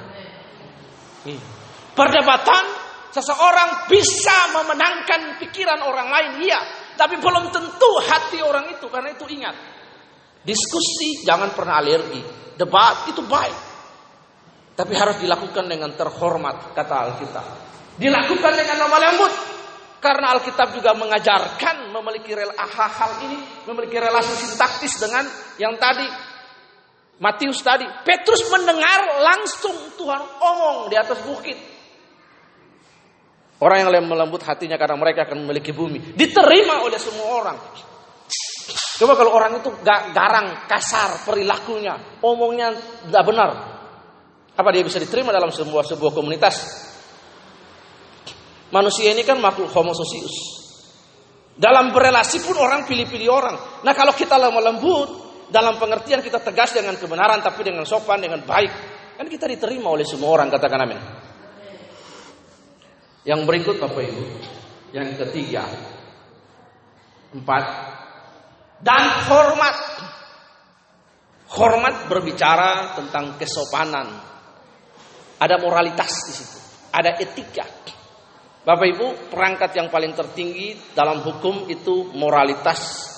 Perdebatan 1.96 2.86
Seseorang 3.16 3.88
bisa 3.88 4.52
memenangkan 4.52 5.40
pikiran 5.40 5.88
orang 5.88 6.12
lain, 6.12 6.32
iya. 6.44 6.60
Tapi 7.00 7.16
belum 7.16 7.48
tentu 7.48 7.88
hati 8.04 8.44
orang 8.44 8.76
itu, 8.76 8.92
karena 8.92 9.16
itu 9.16 9.24
ingat. 9.32 9.56
Diskusi 10.44 11.24
jangan 11.24 11.56
pernah 11.56 11.80
alergi. 11.80 12.20
Debat 12.60 13.08
itu 13.08 13.24
baik. 13.24 13.58
Tapi 14.76 14.92
harus 15.00 15.16
dilakukan 15.24 15.64
dengan 15.64 15.96
terhormat, 15.96 16.76
kata 16.76 16.96
Alkitab. 17.08 17.46
Dilakukan 17.96 18.52
dengan 18.52 18.84
lemah 18.84 19.00
lembut. 19.00 19.34
Karena 20.06 20.38
Alkitab 20.38 20.70
juga 20.78 20.94
mengajarkan 20.94 21.90
memiliki 21.90 22.38
hal-hal 22.38 23.12
ini, 23.26 23.42
memiliki 23.66 23.98
relasi 23.98 24.38
sintaktis 24.38 25.02
dengan 25.02 25.26
yang 25.58 25.74
tadi 25.82 26.06
Matius 27.16 27.64
tadi. 27.64 27.88
Petrus 28.04 28.44
mendengar 28.52 29.24
langsung 29.24 29.74
Tuhan 29.96 30.22
omong 30.46 30.92
di 30.92 30.96
atas 31.00 31.20
bukit. 31.24 31.58
Orang 33.56 33.88
yang 33.88 34.06
melembut 34.06 34.44
hatinya 34.44 34.76
karena 34.76 35.00
mereka 35.00 35.24
akan 35.26 35.48
memiliki 35.48 35.72
bumi. 35.72 36.14
Diterima 36.14 36.84
oleh 36.84 37.00
semua 37.00 37.28
orang. 37.40 37.58
Coba 39.00 39.16
kalau 39.16 39.32
orang 39.32 39.64
itu 39.64 39.72
gak 39.80 40.12
garang, 40.12 40.68
kasar 40.68 41.24
perilakunya, 41.24 42.20
omongnya 42.20 42.76
tidak 43.08 43.24
benar. 43.24 43.50
Apa 44.56 44.70
dia 44.76 44.84
bisa 44.84 45.00
diterima 45.00 45.32
dalam 45.32 45.52
sebuah 45.52 45.84
sebuah 45.88 46.12
komunitas? 46.14 46.85
Manusia 48.74 49.14
ini 49.14 49.22
kan 49.22 49.38
makhluk 49.38 49.70
homo 49.70 49.94
sosius. 49.94 50.66
Dalam 51.56 51.96
berelasi 51.96 52.44
pun 52.44 52.58
orang 52.60 52.84
pilih-pilih 52.84 53.30
orang. 53.32 53.56
Nah 53.86 53.94
kalau 53.96 54.12
kita 54.12 54.36
lemah 54.36 54.64
lembut, 54.74 55.10
dalam 55.48 55.78
pengertian 55.80 56.20
kita 56.20 56.44
tegas 56.44 56.76
dengan 56.76 56.98
kebenaran, 57.00 57.40
tapi 57.40 57.64
dengan 57.64 57.88
sopan, 57.88 58.20
dengan 58.20 58.44
baik, 58.44 58.72
kan 59.16 59.28
kita 59.30 59.48
diterima 59.48 59.94
oleh 59.94 60.04
semua 60.04 60.36
orang. 60.36 60.52
Katakan 60.52 60.80
amin. 60.84 61.00
Yang 63.26 63.42
berikut 63.48 63.76
Bapak 63.80 64.04
Ibu. 64.04 64.24
Yang 64.92 65.10
ketiga. 65.26 65.64
Empat. 67.34 67.66
Dan 68.84 69.04
hormat. 69.32 69.78
Hormat 71.56 71.96
berbicara 72.12 73.00
tentang 73.00 73.40
kesopanan. 73.40 74.08
Ada 75.40 75.56
moralitas 75.58 76.12
di 76.28 76.34
situ. 76.36 76.60
Ada 76.92 77.16
etika. 77.18 77.95
Bapak 78.66 78.88
Ibu, 78.98 79.30
perangkat 79.30 79.78
yang 79.78 79.94
paling 79.94 80.18
tertinggi 80.18 80.74
dalam 80.98 81.22
hukum 81.22 81.70
itu 81.70 82.10
moralitas 82.18 83.14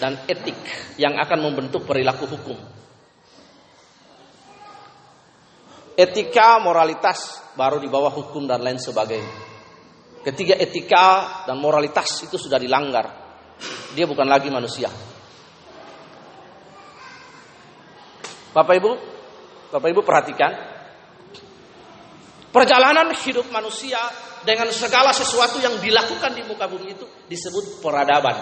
dan 0.00 0.24
etik 0.24 0.56
yang 0.96 1.20
akan 1.20 1.38
membentuk 1.44 1.84
perilaku 1.84 2.24
hukum. 2.24 2.56
Etika, 5.96 6.60
moralitas 6.64 7.44
baru 7.56 7.76
di 7.76 7.92
bawah 7.92 8.08
hukum 8.08 8.48
dan 8.48 8.64
lain 8.64 8.80
sebagainya. 8.80 9.32
Ketiga 10.24 10.56
etika 10.56 11.44
dan 11.44 11.60
moralitas 11.60 12.24
itu 12.24 12.40
sudah 12.40 12.56
dilanggar. 12.56 13.04
Dia 13.92 14.08
bukan 14.08 14.24
lagi 14.24 14.48
manusia. 14.48 14.88
Bapak 18.56 18.74
Ibu, 18.80 18.92
Bapak 19.76 19.88
Ibu 19.92 20.00
perhatikan. 20.00 20.52
Perjalanan 22.48 23.12
hidup 23.12 23.52
manusia 23.52 24.00
dengan 24.46 24.70
segala 24.70 25.10
sesuatu 25.10 25.58
yang 25.58 25.82
dilakukan 25.82 26.32
di 26.32 26.46
muka 26.46 26.70
bumi 26.70 26.94
itu 26.94 27.06
disebut 27.26 27.82
peradaban. 27.82 28.36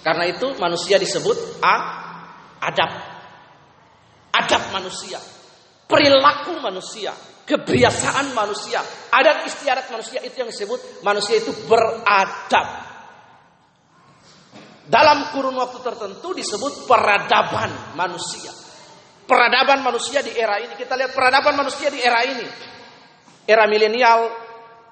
Karena 0.00 0.24
itu 0.24 0.56
manusia 0.56 0.96
disebut 0.96 1.60
a 1.60 1.76
adab. 2.64 2.92
Adab 4.32 4.62
manusia. 4.72 5.20
Perilaku 5.84 6.56
manusia 6.64 7.12
kebiasaan 7.50 8.30
manusia, 8.30 8.78
adat 9.10 9.42
istiadat 9.50 9.90
manusia 9.90 10.22
itu 10.22 10.38
yang 10.38 10.50
disebut 10.54 11.02
manusia 11.02 11.42
itu 11.42 11.50
beradab. 11.66 12.86
Dalam 14.86 15.34
kurun 15.34 15.58
waktu 15.58 15.78
tertentu 15.82 16.34
disebut 16.34 16.86
peradaban 16.86 17.94
manusia. 17.98 18.50
Peradaban 19.26 19.86
manusia 19.86 20.18
di 20.22 20.34
era 20.34 20.58
ini. 20.58 20.74
Kita 20.74 20.98
lihat 20.98 21.14
peradaban 21.14 21.54
manusia 21.54 21.94
di 21.94 22.02
era 22.02 22.26
ini. 22.26 22.46
Era 23.50 23.66
milenial 23.66 24.30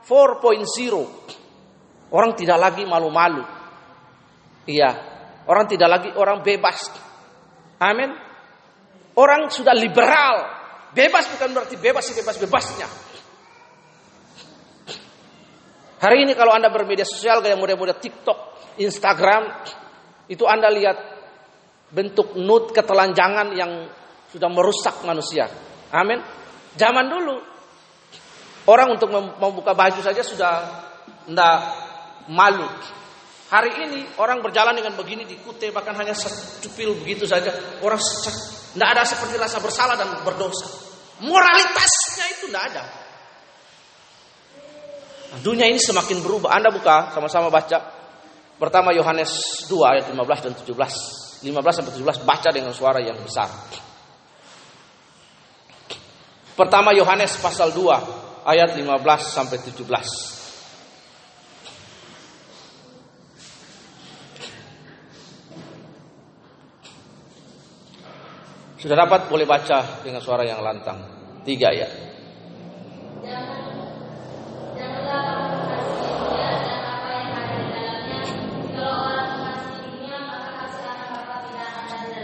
4.0. 0.02 2.10
Orang 2.10 2.34
tidak 2.34 2.58
lagi 2.58 2.82
malu-malu. 2.82 3.46
Iya. 4.66 4.90
Orang 5.46 5.70
tidak 5.70 5.86
lagi 5.86 6.10
orang 6.18 6.42
bebas. 6.42 6.90
Amin. 7.78 8.10
Orang 9.14 9.54
sudah 9.54 9.78
liberal. 9.78 10.58
Bebas 10.90 11.30
bukan 11.30 11.54
berarti 11.54 11.78
bebas 11.78 12.10
bebas-bebasnya. 12.10 12.88
Hari 15.98 16.26
ini 16.26 16.32
kalau 16.34 16.54
Anda 16.54 16.70
bermedia 16.70 17.06
sosial 17.06 17.42
kayak 17.42 17.58
model-model 17.58 17.98
TikTok, 17.98 18.38
Instagram, 18.78 19.50
itu 20.30 20.46
Anda 20.46 20.70
lihat 20.70 20.98
bentuk 21.90 22.38
nut 22.38 22.70
ketelanjangan 22.70 23.54
yang 23.54 23.86
sudah 24.30 24.50
merusak 24.50 25.02
manusia. 25.02 25.50
Amin. 25.90 26.22
Zaman 26.78 27.06
dulu 27.10 27.57
orang 28.68 28.94
untuk 29.00 29.08
membuka 29.12 29.72
baju 29.72 30.00
saja 30.04 30.20
sudah 30.20 30.52
tidak 31.24 31.56
malu. 32.28 32.68
Hari 33.48 33.88
ini 33.88 34.00
orang 34.20 34.44
berjalan 34.44 34.76
dengan 34.76 34.92
begini 34.92 35.24
dikute 35.24 35.72
bahkan 35.72 35.96
hanya 35.96 36.12
secupil 36.12 36.92
begitu 37.00 37.24
saja 37.24 37.48
orang 37.80 37.96
tidak 38.76 38.88
ada 38.92 39.02
seperti 39.08 39.40
rasa 39.40 39.58
bersalah 39.64 39.96
dan 39.96 40.20
berdosa. 40.20 40.68
Moralitasnya 41.24 42.26
itu 42.36 42.52
tidak 42.52 42.64
ada. 42.70 42.84
Nah, 45.32 45.40
dunia 45.40 45.66
ini 45.66 45.80
semakin 45.80 46.20
berubah. 46.20 46.52
Anda 46.52 46.68
buka 46.68 47.10
sama-sama 47.16 47.48
baca. 47.48 47.96
Pertama 48.60 48.92
Yohanes 48.92 49.64
2 49.66 49.92
ayat 49.96 50.04
15 50.12 50.44
dan 50.44 50.52
17. 50.52 51.48
15 51.48 51.48
sampai 51.72 51.92
17 51.96 52.28
baca 52.28 52.48
dengan 52.52 52.72
suara 52.76 53.00
yang 53.00 53.16
besar. 53.24 53.48
Pertama 56.52 56.90
Yohanes 56.90 57.38
pasal 57.38 57.70
2 57.70 58.27
ayat 58.48 58.72
15 58.80 59.04
sampai 59.28 59.60
17. 59.60 59.84
Sudah 68.78 68.96
dapat 69.04 69.28
boleh 69.28 69.44
baca 69.44 70.00
dengan 70.00 70.24
suara 70.24 70.48
yang 70.48 70.64
lantang. 70.64 70.96
Tiga 71.44 71.68
ya. 71.76 71.88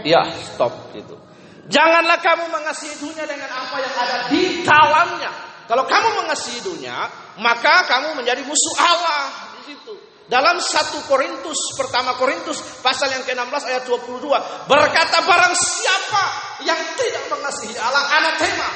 Ya, 0.05 0.21
stop 0.37 0.93
itu. 0.93 1.17
Janganlah 1.65 2.21
kamu 2.21 2.45
mengasihi 2.53 2.93
dunia 3.01 3.25
dengan 3.25 3.49
apa 3.49 3.81
yang 3.81 3.95
ada 3.97 4.17
di 4.29 4.61
dalamnya. 4.61 5.44
Kalau 5.65 5.83
kamu 5.89 6.09
mengasihi 6.21 6.61
dunia, 6.61 7.09
maka 7.41 7.89
kamu 7.89 8.21
menjadi 8.21 8.45
musuh 8.45 8.75
Allah 8.77 9.23
di 9.57 9.73
situ. 9.73 9.93
Dalam 10.25 10.57
satu 10.57 11.05
Korintus, 11.05 11.77
pertama 11.77 12.17
Korintus, 12.17 12.57
pasal 12.81 13.13
yang 13.13 13.21
ke-16 13.29 13.61
ayat 13.69 13.83
22. 13.85 14.25
Berkata 14.65 15.21
barang 15.21 15.53
siapa 15.53 16.23
yang 16.65 16.81
tidak 16.97 17.29
mengasihi 17.29 17.77
Allah, 17.77 18.03
anatema. 18.09 18.69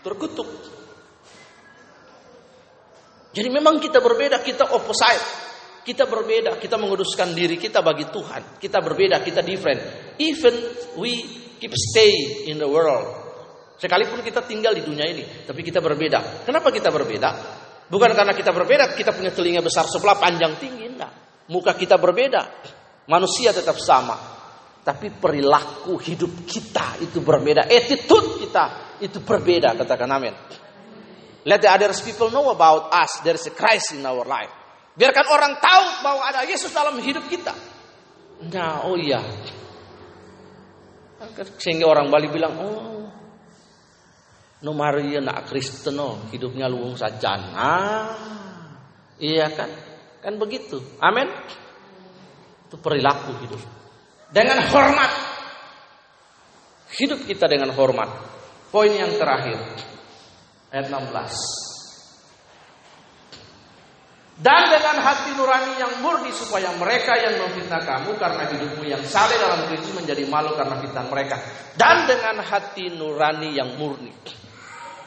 Terkutuk. 0.00 0.48
Jadi 3.30 3.48
memang 3.52 3.76
kita 3.76 4.00
berbeda, 4.00 4.40
kita 4.40 4.72
opposite. 4.72 5.52
Kita 5.80 6.04
berbeda, 6.08 6.56
kita 6.60 6.76
menguduskan 6.76 7.32
diri 7.32 7.60
kita 7.60 7.80
bagi 7.84 8.08
Tuhan. 8.08 8.60
Kita 8.60 8.80
berbeda, 8.80 9.20
kita 9.20 9.40
different. 9.44 9.80
Even 10.20 10.52
we 10.96 11.24
keep 11.60 11.72
stay 11.76 12.48
in 12.48 12.56
the 12.56 12.68
world. 12.68 13.19
Sekalipun 13.80 14.20
kita 14.20 14.44
tinggal 14.44 14.76
di 14.76 14.84
dunia 14.84 15.08
ini, 15.08 15.48
tapi 15.48 15.64
kita 15.64 15.80
berbeda. 15.80 16.44
Kenapa 16.44 16.68
kita 16.68 16.92
berbeda? 16.92 17.30
Bukan 17.88 18.12
karena 18.12 18.36
kita 18.36 18.52
berbeda, 18.52 18.92
kita 18.92 19.16
punya 19.16 19.32
telinga 19.32 19.64
besar 19.64 19.88
sebelah 19.88 20.20
panjang 20.20 20.60
tinggi, 20.60 20.84
enggak. 20.84 21.12
Muka 21.48 21.72
kita 21.72 21.96
berbeda, 21.96 22.44
manusia 23.08 23.56
tetap 23.56 23.80
sama. 23.80 24.14
Tapi 24.84 25.12
perilaku 25.16 25.96
hidup 25.96 26.44
kita 26.44 27.00
itu 27.00 27.24
berbeda. 27.24 27.68
Attitude 27.72 28.44
kita 28.44 28.96
itu 29.00 29.20
berbeda. 29.24 29.72
Katakan 29.76 30.08
amin. 30.08 30.34
Let 31.48 31.64
the 31.64 31.72
others 31.72 32.04
people 32.04 32.28
know 32.28 32.52
about 32.52 32.92
us. 32.92 33.24
There 33.24 33.36
is 33.36 33.48
a 33.48 33.54
Christ 33.56 33.96
in 33.96 34.04
our 34.04 34.28
life. 34.28 34.52
Biarkan 34.92 35.24
orang 35.32 35.56
tahu 35.56 35.84
bahwa 36.04 36.22
ada 36.28 36.44
Yesus 36.44 36.68
dalam 36.68 37.00
hidup 37.00 37.24
kita. 37.28 37.56
Nah, 38.52 38.84
oh 38.88 38.96
iya. 38.96 39.20
Sehingga 41.60 41.88
orang 41.88 42.08
Bali 42.08 42.28
bilang, 42.32 42.52
oh, 42.60 42.99
no 44.60 44.76
Maria 44.76 45.20
nak 45.24 45.48
Kristen 45.48 45.96
no, 45.96 46.28
hidupnya 46.28 46.68
luwung 46.68 46.96
saja. 46.96 47.36
Ah, 47.56 48.12
iya 49.16 49.48
kan? 49.52 49.70
Kan 50.20 50.36
begitu. 50.36 50.80
Amin. 51.00 51.28
Itu 52.68 52.76
perilaku 52.76 53.32
hidup. 53.40 53.62
Dengan 54.30 54.60
hormat. 54.68 55.12
Hidup 56.94 57.24
kita 57.24 57.48
dengan 57.48 57.72
hormat. 57.72 58.10
Poin 58.68 58.92
yang 58.92 59.16
terakhir. 59.16 59.58
Ayat 60.70 60.86
16. 60.92 61.70
Dan 64.40 64.72
dengan 64.72 64.96
hati 65.04 65.36
nurani 65.36 65.76
yang 65.76 66.00
murni 66.00 66.32
supaya 66.32 66.72
mereka 66.80 67.12
yang 67.12 67.44
memfitnah 67.44 67.84
kamu 67.84 68.16
karena 68.16 68.48
hidupmu 68.48 68.88
yang 68.88 69.04
saleh 69.04 69.36
dalam 69.36 69.68
Kristus 69.68 69.92
menjadi 69.92 70.24
malu 70.32 70.56
karena 70.56 70.80
fitnah 70.80 71.04
mereka. 71.12 71.36
Dan 71.76 72.08
dengan 72.08 72.40
hati 72.40 72.88
nurani 72.88 73.52
yang 73.52 73.76
murni. 73.76 74.08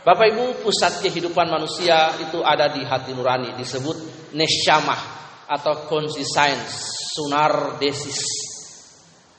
Bapak 0.03 0.35
Ibu, 0.35 0.67
pusat 0.67 0.99
kehidupan 0.99 1.47
manusia 1.47 2.11
itu 2.19 2.43
ada 2.43 2.67
di 2.67 2.83
hati 2.83 3.15
nurani, 3.15 3.55
disebut 3.55 4.27
nesyamah 4.35 5.01
atau 5.47 5.87
conscience, 5.87 6.91
sunar 7.15 7.79
desis. 7.79 8.19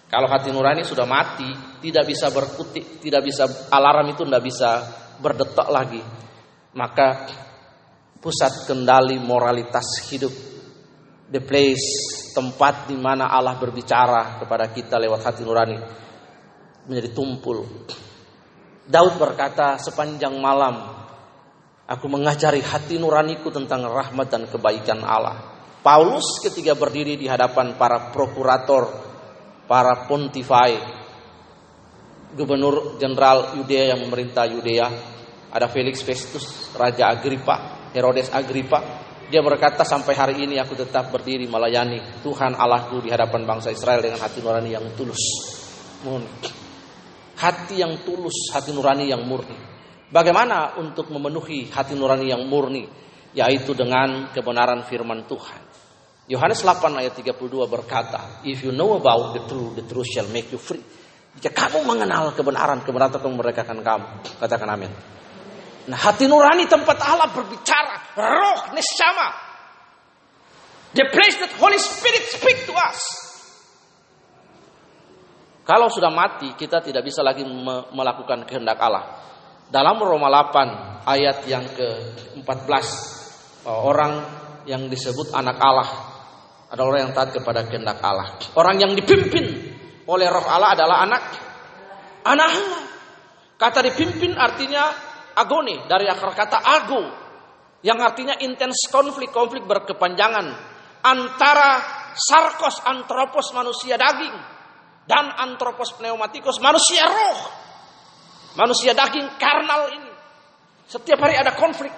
Kalau 0.09 0.25
hati 0.25 0.49
nurani 0.49 0.81
sudah 0.81 1.05
mati, 1.05 1.45
tidak 1.85 2.09
bisa 2.09 2.33
berkutik, 2.33 2.97
tidak 3.05 3.29
bisa 3.29 3.45
alarm 3.69 4.17
itu 4.17 4.25
tidak 4.25 4.41
bisa 4.41 4.71
berdetak 5.21 5.69
lagi. 5.69 6.01
Maka 6.73 7.29
pusat 8.25 8.65
kendali 8.65 9.21
moralitas 9.21 10.01
hidup. 10.09 10.33
The 11.29 11.41
place, 11.45 11.85
tempat 12.33 12.89
di 12.89 12.97
mana 12.97 13.29
Allah 13.29 13.61
berbicara 13.61 14.41
kepada 14.41 14.73
kita 14.73 14.97
lewat 14.97 15.21
hati 15.29 15.45
nurani 15.45 15.77
menjadi 16.89 17.11
tumpul. 17.13 17.85
Daud 18.85 19.17
berkata 19.17 19.81
sepanjang 19.81 20.37
malam 20.37 21.05
aku 21.89 22.07
mengajari 22.09 22.61
hati 22.61 23.01
nuraniku 23.01 23.49
tentang 23.49 23.89
rahmat 23.89 24.29
dan 24.29 24.45
kebaikan 24.49 25.01
Allah. 25.01 25.53
Paulus 25.85 26.41
ketika 26.41 26.73
berdiri 26.73 27.17
di 27.21 27.29
hadapan 27.29 27.77
para 27.77 28.09
prokurator, 28.09 28.89
para 29.69 30.09
pontifai, 30.09 30.81
gubernur 32.33 32.97
jenderal 32.97 33.57
Yudea 33.61 33.93
yang 33.93 34.01
memerintah 34.01 34.49
Yudea, 34.49 34.89
ada 35.53 35.69
Felix 35.69 36.01
Festus, 36.01 36.73
Raja 36.73 37.13
Agripa, 37.13 37.89
Herodes 37.93 38.33
Agripa, 38.33 38.81
dia 39.29 39.41
berkata 39.41 39.85
sampai 39.85 40.13
hari 40.17 40.35
ini 40.45 40.61
aku 40.61 40.77
tetap 40.77 41.09
berdiri 41.13 41.49
melayani 41.49 42.21
Tuhan 42.21 42.57
Allahku 42.57 43.01
di 43.01 43.09
hadapan 43.09 43.49
bangsa 43.49 43.73
Israel 43.73 44.05
dengan 44.05 44.21
hati 44.21 44.41
nurani 44.45 44.73
yang 44.73 44.85
tulus. 44.97 45.21
Hati 47.35 47.83
yang 47.83 48.07
tulus, 48.07 48.55
hati 48.55 48.71
nurani 48.71 49.11
yang 49.11 49.27
murni. 49.27 49.59
Bagaimana 50.11 50.79
untuk 50.79 51.11
memenuhi 51.11 51.71
hati 51.75 51.99
nurani 51.99 52.31
yang 52.31 52.47
murni? 52.47 52.87
Yaitu 53.35 53.75
dengan 53.75 54.31
kebenaran 54.31 54.87
firman 54.87 55.27
Tuhan. 55.27 55.61
Yohanes 56.31 56.63
8 56.63 56.89
ayat 57.03 57.19
32 57.19 57.51
berkata, 57.67 58.41
If 58.47 58.63
you 58.65 58.73
know 58.73 58.95
about 58.97 59.35
the 59.35 59.43
truth, 59.45 59.75
the 59.77 59.85
truth 59.85 60.07
shall 60.07 60.31
make 60.31 60.49
you 60.55 60.61
free. 60.63 60.81
Jika 61.35 61.67
kamu 61.67 61.83
mengenal 61.83 62.31
kebenaran, 62.31 62.87
kebenaran 62.87 63.11
akan 63.11 63.31
memerdekakan 63.35 63.79
kamu. 63.83 64.07
Katakan 64.39 64.69
amin. 64.71 64.93
Nah, 65.91 65.99
hati 65.99 66.25
nurani 66.31 66.65
tempat 66.65 66.97
Allah 67.03 67.29
berbicara, 67.29 68.17
roh 68.17 68.73
neshama. 68.73 69.29
The 70.95 71.11
place 71.11 71.37
that 71.43 71.51
Holy 71.59 71.77
Spirit 71.77 72.25
speak 72.31 72.71
to 72.71 72.75
us. 72.79 73.24
Kalau 75.65 75.89
sudah 75.89 76.13
mati, 76.13 76.53
kita 76.53 76.85
tidak 76.85 77.09
bisa 77.09 77.25
lagi 77.25 77.41
melakukan 77.93 78.45
kehendak 78.45 78.77
Allah. 78.77 79.25
Dalam 79.73 79.97
Roma 79.97 80.29
8 80.29 81.09
ayat 81.09 81.49
yang 81.49 81.65
ke-14, 81.73 82.87
orang 83.65 84.13
yang 84.69 84.85
disebut 84.93 85.33
anak 85.33 85.57
Allah 85.57 85.89
adalah 86.69 86.89
orang 86.93 87.01
yang 87.09 87.15
taat 87.17 87.33
kepada 87.33 87.65
kehendak 87.65 87.97
Allah. 88.05 88.37
Orang 88.61 88.77
yang 88.77 88.93
dipimpin 88.93 89.45
oleh 90.05 90.29
roh 90.29 90.45
Allah 90.45 90.77
adalah 90.77 91.01
anak 91.01 91.23
anak 92.29 92.49
Allah. 92.53 92.85
Kata 93.57 93.81
dipimpin 93.81 94.37
artinya 94.37 94.93
agoni 95.33 95.89
dari 95.89 96.05
akar 96.11 96.37
kata 96.37 96.59
ago 96.61 97.03
yang 97.85 98.01
artinya 98.01 98.37
intens 98.41 98.89
konflik 98.89 99.33
konflik 99.33 99.65
berkepanjangan 99.65 100.47
antara 101.05 101.71
sarkos 102.17 102.81
antropos 102.85 103.53
manusia 103.53 103.99
daging 103.99 104.54
dan 105.05 105.33
antropos 105.37 105.93
pneumatikos 105.97 106.61
manusia 106.61 107.05
roh. 107.05 107.39
Manusia 108.55 108.95
daging 108.95 109.35
karnal 109.37 109.91
ini. 109.91 110.13
Setiap 110.87 111.19
hari 111.19 111.35
ada 111.35 111.53
konflik. 111.59 111.91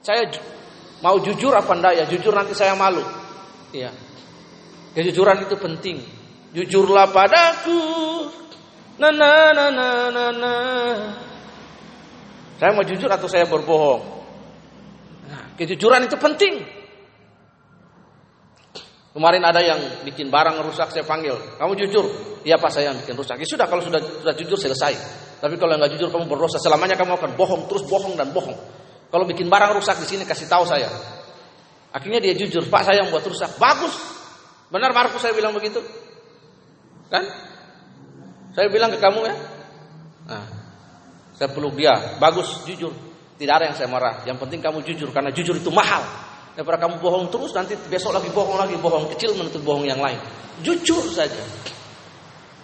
Saya 0.00 0.24
mau 1.04 1.20
jujur 1.20 1.52
apa 1.52 1.68
enggak 1.76 1.94
ya? 2.00 2.04
Jujur 2.08 2.32
nanti 2.32 2.56
saya 2.56 2.72
malu. 2.72 3.04
Iya. 3.74 3.92
Kejujuran 4.96 5.44
itu 5.44 5.56
penting. 5.60 6.00
Jujurlah 6.56 7.12
padaku. 7.12 7.80
Na 8.96 9.12
na 9.12 9.52
na 9.52 9.66
na 9.68 9.88
na 10.08 10.24
na. 10.32 10.54
Saya 12.56 12.72
mau 12.72 12.80
jujur 12.88 13.12
atau 13.12 13.28
saya 13.28 13.44
berbohong? 13.44 14.00
Nah, 15.28 15.52
kejujuran 15.60 16.08
itu 16.08 16.16
penting. 16.16 16.64
Kemarin 19.16 19.40
ada 19.48 19.64
yang 19.64 19.80
bikin 20.04 20.28
barang 20.28 20.60
rusak, 20.60 20.92
saya 20.92 21.00
panggil. 21.00 21.32
Kamu 21.56 21.72
jujur? 21.72 22.04
Iya 22.44 22.60
pak 22.60 22.68
saya 22.68 22.92
yang 22.92 23.00
bikin 23.00 23.16
rusak. 23.16 23.40
Ya 23.40 23.48
sudah 23.48 23.64
kalau 23.64 23.80
sudah 23.80 23.96
sudah 23.96 24.36
jujur 24.36 24.60
selesai. 24.60 24.92
Tapi 25.40 25.56
kalau 25.56 25.72
nggak 25.80 25.96
jujur 25.96 26.12
kamu 26.12 26.28
berdosa 26.28 26.60
selamanya 26.60 27.00
kamu 27.00 27.16
akan 27.16 27.32
bohong 27.32 27.64
terus 27.64 27.88
bohong 27.88 28.12
dan 28.12 28.28
bohong. 28.36 28.52
Kalau 29.08 29.24
bikin 29.24 29.48
barang 29.48 29.72
rusak 29.72 29.96
di 30.04 30.06
sini 30.06 30.28
kasih 30.28 30.44
tahu 30.52 30.68
saya. 30.68 30.92
Akhirnya 31.96 32.20
dia 32.20 32.36
jujur, 32.36 32.68
Pak 32.68 32.92
saya 32.92 33.00
yang 33.00 33.08
buat 33.08 33.24
rusak. 33.24 33.56
Bagus. 33.56 33.96
Benar 34.68 34.92
Markus 34.92 35.24
saya 35.24 35.32
bilang 35.32 35.56
begitu? 35.56 35.80
Kan? 37.08 37.24
Saya 38.52 38.68
bilang 38.68 38.92
ke 38.92 39.00
kamu 39.00 39.24
ya. 39.24 39.34
Nah, 40.28 40.44
saya 41.40 41.48
peluk 41.56 41.72
dia, 41.72 42.20
bagus, 42.20 42.68
jujur. 42.68 42.92
Tidak 43.40 43.52
ada 43.52 43.72
yang 43.72 43.76
saya 43.80 43.88
marah. 43.88 44.28
Yang 44.28 44.44
penting 44.44 44.60
kamu 44.60 44.84
jujur 44.84 45.08
karena 45.08 45.32
jujur 45.32 45.56
itu 45.56 45.72
mahal. 45.72 46.04
Daripada 46.56 46.80
kamu 46.88 47.04
bohong 47.04 47.28
terus 47.28 47.52
nanti 47.52 47.76
besok 47.76 48.16
lagi 48.16 48.32
bohong 48.32 48.56
lagi, 48.56 48.80
bohong 48.80 49.12
kecil 49.12 49.36
menutup 49.36 49.60
bohong 49.60 49.84
yang 49.84 50.00
lain. 50.00 50.16
Jujur 50.64 51.04
saja. 51.12 51.36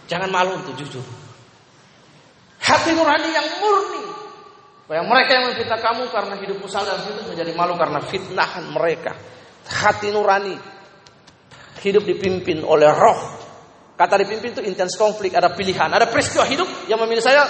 Jangan 0.08 0.32
malu 0.32 0.56
untuk 0.56 0.72
jujur. 0.80 1.04
Hati 2.56 2.96
nurani 2.96 3.28
yang 3.28 3.48
murni. 3.60 4.04
Supaya 4.82 5.04
mereka 5.04 5.30
yang 5.36 5.44
memfitnah 5.52 5.80
kamu 5.80 6.02
karena 6.08 6.34
hidupmu 6.40 6.66
salah 6.68 6.96
dan 6.96 7.04
hidup 7.04 7.24
menjadi 7.28 7.52
malu 7.52 7.76
karena 7.76 8.00
fitnahan 8.00 8.64
mereka. 8.72 9.12
Hati 9.68 10.08
nurani 10.08 10.56
hidup 11.84 12.02
dipimpin 12.08 12.64
oleh 12.64 12.88
roh. 12.88 13.20
Kata 13.92 14.16
dipimpin 14.18 14.56
itu 14.56 14.64
intens 14.64 14.96
konflik, 14.96 15.36
ada 15.36 15.52
pilihan, 15.52 15.92
ada 15.92 16.08
peristiwa 16.08 16.48
hidup 16.48 16.66
yang 16.88 16.98
memilih 16.98 17.22
saya 17.22 17.44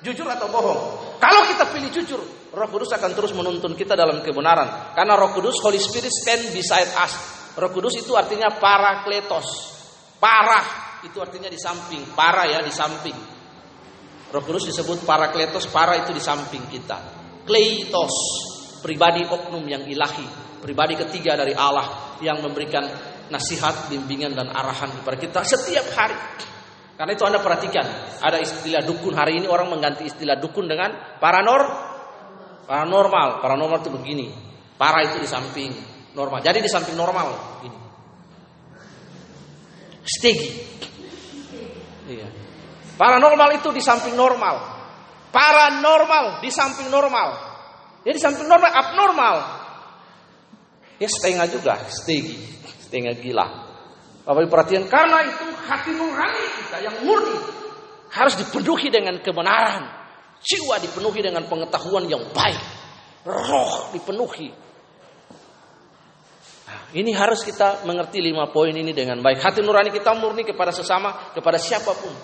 Jujur 0.00 0.24
atau 0.24 0.48
bohong? 0.48 0.80
Kalau 1.20 1.44
kita 1.44 1.64
pilih 1.76 1.92
jujur, 1.92 2.20
Roh 2.50 2.66
Kudus 2.66 2.90
akan 2.90 3.14
terus 3.14 3.30
menuntun 3.30 3.78
kita 3.78 3.94
dalam 3.94 4.26
kebenaran. 4.26 4.90
Karena 4.98 5.14
Roh 5.14 5.30
Kudus, 5.30 5.62
Holy 5.62 5.78
Spirit 5.78 6.10
stand 6.10 6.50
beside 6.50 6.90
us. 6.98 7.14
Roh 7.54 7.70
Kudus 7.70 7.94
itu 8.02 8.10
artinya 8.18 8.50
parakletos. 8.50 9.70
Parah 10.18 10.98
itu 11.06 11.14
artinya 11.22 11.46
di 11.46 11.54
samping. 11.54 12.10
Para 12.10 12.50
ya 12.50 12.58
di 12.58 12.74
samping. 12.74 13.14
Roh 14.34 14.42
Kudus 14.42 14.66
disebut 14.66 15.06
parakletos. 15.06 15.70
Para 15.70 15.94
itu 16.02 16.10
di 16.10 16.18
samping 16.18 16.66
kita. 16.66 16.98
Kleitos, 17.46 18.14
pribadi 18.82 19.22
oknum 19.30 19.62
yang 19.70 19.86
ilahi. 19.86 20.26
Pribadi 20.58 20.98
ketiga 21.06 21.38
dari 21.38 21.54
Allah 21.54 22.18
yang 22.18 22.42
memberikan 22.42 22.84
nasihat, 23.30 23.86
bimbingan 23.86 24.34
dan 24.34 24.50
arahan 24.50 24.90
kepada 24.90 25.16
kita 25.16 25.40
setiap 25.46 25.86
hari. 25.94 26.18
Karena 26.98 27.16
itu 27.16 27.24
Anda 27.24 27.40
perhatikan, 27.40 27.86
ada 28.20 28.36
istilah 28.36 28.84
dukun. 28.84 29.16
Hari 29.16 29.40
ini 29.40 29.46
orang 29.48 29.72
mengganti 29.72 30.04
istilah 30.04 30.36
dukun 30.36 30.68
dengan 30.68 31.16
paranor 31.16 31.89
paranormal. 32.70 33.42
Paranormal 33.42 33.82
itu 33.82 33.90
begini. 33.90 34.30
Para 34.78 35.02
itu 35.02 35.18
di 35.18 35.26
samping 35.26 35.74
normal. 36.14 36.38
Jadi 36.38 36.62
di 36.62 36.70
samping 36.70 36.94
normal 36.94 37.34
ini. 37.66 37.78
Stegi. 40.06 40.50
Iya. 42.06 42.28
Paranormal 42.94 43.58
itu 43.58 43.74
di 43.74 43.82
samping 43.82 44.14
normal. 44.14 44.78
Paranormal 45.34 46.38
di 46.38 46.50
samping 46.54 46.86
normal. 46.86 47.50
Jadi 48.06 48.14
di 48.14 48.22
samping 48.22 48.46
normal 48.46 48.70
abnormal. 48.70 49.36
Ya 51.00 51.08
setengah 51.08 51.48
juga, 51.48 51.80
stegi, 51.88 52.36
setengah 52.84 53.16
gila. 53.16 53.46
Bapak 54.20 54.44
Ibu 54.44 54.52
perhatian, 54.52 54.84
karena 54.84 55.24
itu 55.24 55.48
hati 55.64 55.96
nurani 55.96 56.44
kita 56.60 56.76
yang 56.84 56.96
murni 57.08 57.40
harus 58.12 58.36
dipenuhi 58.36 58.92
dengan 58.92 59.16
kebenaran. 59.24 59.99
Jiwa 60.40 60.80
dipenuhi 60.80 61.20
dengan 61.20 61.44
pengetahuan 61.44 62.08
yang 62.08 62.24
baik. 62.32 62.60
Roh 63.28 63.92
dipenuhi. 63.92 64.48
Nah, 66.64 66.82
ini 66.96 67.12
harus 67.12 67.44
kita 67.44 67.84
mengerti 67.84 68.24
lima 68.24 68.48
poin 68.48 68.72
ini 68.72 68.96
dengan 68.96 69.20
baik. 69.20 69.44
Hati 69.44 69.60
nurani 69.60 69.92
kita 69.92 70.16
murni 70.16 70.48
kepada 70.48 70.72
sesama, 70.72 71.32
kepada 71.36 71.60
siapa 71.60 71.92
pun. 71.92 72.14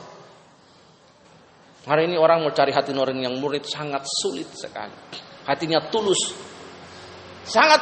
Hari 1.86 2.08
ini 2.08 2.16
orang 2.16 2.42
mau 2.42 2.50
cari 2.50 2.72
hati 2.72 2.96
nurani 2.96 3.28
yang 3.28 3.36
murni 3.36 3.60
sangat 3.62 4.08
sulit 4.08 4.48
sekali. 4.56 4.96
Hatinya 5.44 5.92
tulus. 5.92 6.32
Sangat 7.46 7.78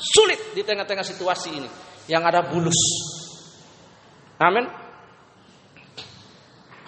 sulit 0.00 0.56
di 0.56 0.64
tengah-tengah 0.64 1.04
situasi 1.06 1.48
ini. 1.54 1.68
Yang 2.08 2.22
ada 2.24 2.40
bulus. 2.48 2.80
Amin. 4.40 4.66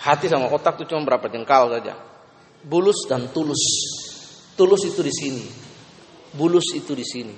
Hati 0.00 0.26
sama 0.26 0.50
otak 0.50 0.80
itu 0.80 0.90
cuma 0.90 1.06
berapa 1.06 1.26
jengkal 1.30 1.70
saja. 1.70 2.15
Bulus 2.66 3.06
dan 3.06 3.30
tulus. 3.30 3.62
Tulus 4.58 4.82
itu 4.90 5.00
di 5.06 5.14
sini. 5.14 5.46
Bulus 6.34 6.74
itu 6.74 6.92
di 6.98 7.06
sini. 7.06 7.34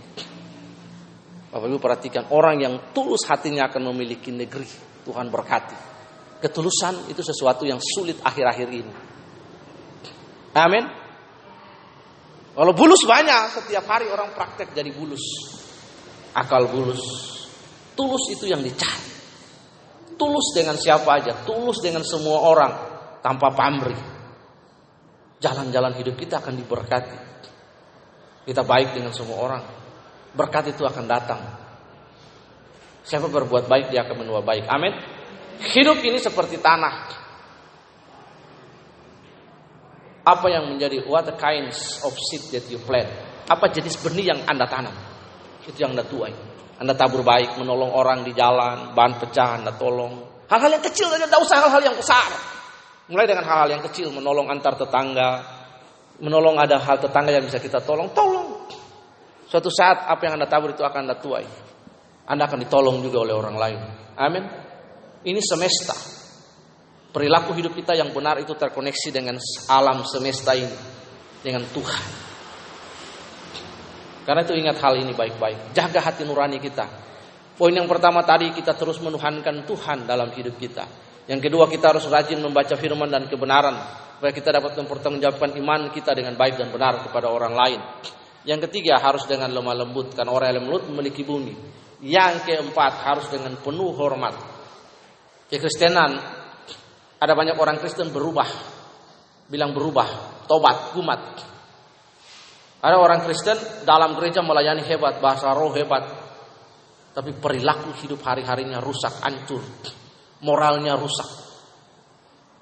Bapak 1.53 1.68
Ibu 1.68 1.76
perhatikan 1.81 2.24
orang 2.33 2.57
yang 2.61 2.74
tulus 2.97 3.29
hatinya 3.29 3.68
akan 3.68 3.93
memiliki 3.93 4.33
negeri. 4.33 4.68
Tuhan 5.05 5.29
berkati. 5.29 5.76
Ketulusan 6.41 7.12
itu 7.12 7.20
sesuatu 7.20 7.68
yang 7.68 7.76
sulit 7.76 8.16
akhir-akhir 8.24 8.68
ini. 8.72 8.95
Amin. 10.57 10.85
Kalau 12.59 12.72
bulus 12.74 13.05
banyak, 13.07 13.55
setiap 13.55 13.85
hari 13.87 14.09
orang 14.09 14.33
praktek 14.33 14.72
jadi 14.72 14.91
bulus. 14.91 15.22
Akal 16.35 16.72
bulus. 16.72 17.05
Tulus 17.95 18.24
itu 18.33 18.49
yang 18.49 18.64
dicari. 18.64 19.12
Tulus 20.18 20.51
dengan 20.51 20.74
siapa 20.74 21.22
aja, 21.22 21.47
tulus 21.47 21.79
dengan 21.79 22.03
semua 22.03 22.43
orang 22.43 22.72
tanpa 23.22 23.55
pamrih. 23.55 24.18
Jalan-jalan 25.39 25.95
hidup 25.99 26.18
kita 26.18 26.43
akan 26.43 26.55
diberkati. 26.59 27.18
Kita 28.49 28.62
baik 28.66 28.99
dengan 28.99 29.14
semua 29.14 29.39
orang. 29.39 29.64
Berkat 30.34 30.74
itu 30.74 30.82
akan 30.82 31.05
datang. 31.07 31.41
Siapa 33.07 33.30
berbuat 33.30 33.70
baik 33.70 33.95
dia 33.95 34.03
akan 34.05 34.26
menuai 34.26 34.45
baik. 34.45 34.64
Amin. 34.66 34.93
Hidup 35.59 36.03
ini 36.03 36.18
seperti 36.18 36.59
tanah. 36.59 36.95
Apa 40.28 40.47
yang 40.53 40.68
menjadi 40.74 41.09
what 41.09 41.24
the 41.24 41.36
kinds 41.39 42.05
of 42.05 42.12
seed 42.18 42.53
that 42.53 42.68
you 42.68 42.76
plant? 42.82 43.09
Apa 43.49 43.72
jenis 43.72 43.97
benih 44.05 44.34
yang 44.34 44.45
Anda 44.45 44.68
tanam? 44.68 44.93
Itu 45.64 45.80
yang 45.80 45.97
Anda 45.97 46.05
tuai. 46.05 46.34
Anda 46.78 46.95
tabur 46.95 47.24
baik, 47.26 47.59
menolong 47.59 47.91
orang 47.91 48.22
di 48.22 48.36
jalan, 48.36 48.93
bahan 48.93 49.18
pecah 49.18 49.59
Anda 49.59 49.74
tolong. 49.74 50.47
Hal-hal 50.47 50.78
yang 50.78 50.84
kecil 50.84 51.11
saja, 51.11 51.26
tidak 51.26 51.43
usah 51.43 51.57
hal-hal 51.64 51.82
yang 51.82 51.97
besar. 51.97 52.58
Mulai 53.09 53.25
dengan 53.25 53.45
hal-hal 53.49 53.69
yang 53.73 53.83
kecil, 53.89 54.13
menolong 54.13 54.53
antar 54.53 54.77
tetangga, 54.77 55.41
menolong 56.21 56.61
ada 56.61 56.77
hal 56.77 57.01
tetangga 57.01 57.33
yang 57.33 57.45
bisa 57.49 57.57
kita 57.57 57.81
tolong, 57.81 58.13
tolong. 58.13 58.69
Suatu 59.49 59.73
saat 59.73 60.05
apa 60.05 60.29
yang 60.29 60.37
Anda 60.37 60.45
tabur 60.45 60.77
itu 60.77 60.85
akan 60.85 61.09
Anda 61.09 61.17
tuai. 61.17 61.49
Anda 62.29 62.45
akan 62.45 62.69
ditolong 62.69 63.01
juga 63.01 63.25
oleh 63.25 63.33
orang 63.33 63.57
lain. 63.57 63.81
Amin. 64.21 64.45
Ini 65.25 65.41
semesta. 65.41 65.97
Perilaku 67.09 67.57
hidup 67.57 67.73
kita 67.73 67.97
yang 67.97 68.13
benar 68.13 68.37
itu 68.37 68.53
terkoneksi 68.53 69.09
dengan 69.09 69.41
alam 69.73 70.05
semesta 70.05 70.53
ini, 70.53 70.77
dengan 71.41 71.65
Tuhan. 71.73 72.05
Karena 74.29 74.45
itu 74.45 74.53
ingat 74.53 74.77
hal 74.85 75.01
ini 75.01 75.17
baik-baik. 75.17 75.73
Jaga 75.73 76.05
hati 76.05 76.29
nurani 76.29 76.61
kita. 76.61 76.85
Poin 77.57 77.73
yang 77.73 77.89
pertama 77.89 78.21
tadi 78.21 78.53
kita 78.53 78.77
terus 78.77 79.01
menuhankan 79.01 79.65
Tuhan 79.65 80.05
dalam 80.05 80.29
hidup 80.37 80.61
kita. 80.61 81.08
Yang 81.29 81.41
kedua 81.53 81.68
kita 81.68 81.93
harus 81.93 82.09
rajin 82.09 82.41
membaca 82.41 82.72
firman 82.72 83.12
dan 83.12 83.29
kebenaran 83.29 83.76
supaya 84.16 84.33
kita 84.33 84.49
dapat 84.49 84.74
mempertanggungjawabkan 84.81 85.61
iman 85.61 85.93
kita 85.93 86.16
dengan 86.16 86.35
baik 86.35 86.57
dan 86.57 86.72
benar 86.72 87.05
kepada 87.05 87.29
orang 87.29 87.53
lain. 87.53 87.81
Yang 88.49 88.66
ketiga 88.66 88.97
harus 88.97 89.29
dengan 89.29 89.53
lemah 89.53 89.76
lembut 89.85 90.16
karena 90.16 90.33
orang 90.33 90.57
yang 90.57 90.64
lembut 90.64 90.89
memiliki 90.89 91.22
bumi. 91.22 91.53
Yang 92.01 92.49
keempat 92.49 93.05
harus 93.05 93.29
dengan 93.29 93.61
penuh 93.61 93.93
hormat. 93.93 94.35
Kekristenan 95.53 96.16
ada 97.20 97.33
banyak 97.37 97.61
orang 97.61 97.76
Kristen 97.76 98.09
berubah. 98.09 98.49
Bilang 99.53 99.76
berubah, 99.76 100.41
tobat, 100.49 100.97
kumat. 100.97 101.20
Ada 102.79 102.97
orang 102.97 103.20
Kristen 103.26 103.85
dalam 103.85 104.16
gereja 104.16 104.41
melayani 104.41 104.87
hebat, 104.87 105.20
bahasa 105.20 105.53
roh 105.53 105.74
hebat. 105.76 106.09
Tapi 107.12 107.37
perilaku 107.37 107.91
hidup 108.01 108.22
hari-harinya 108.22 108.81
rusak, 108.81 109.18
hancur. 109.20 109.61
Moralnya 110.45 110.95
rusak. 110.95 111.30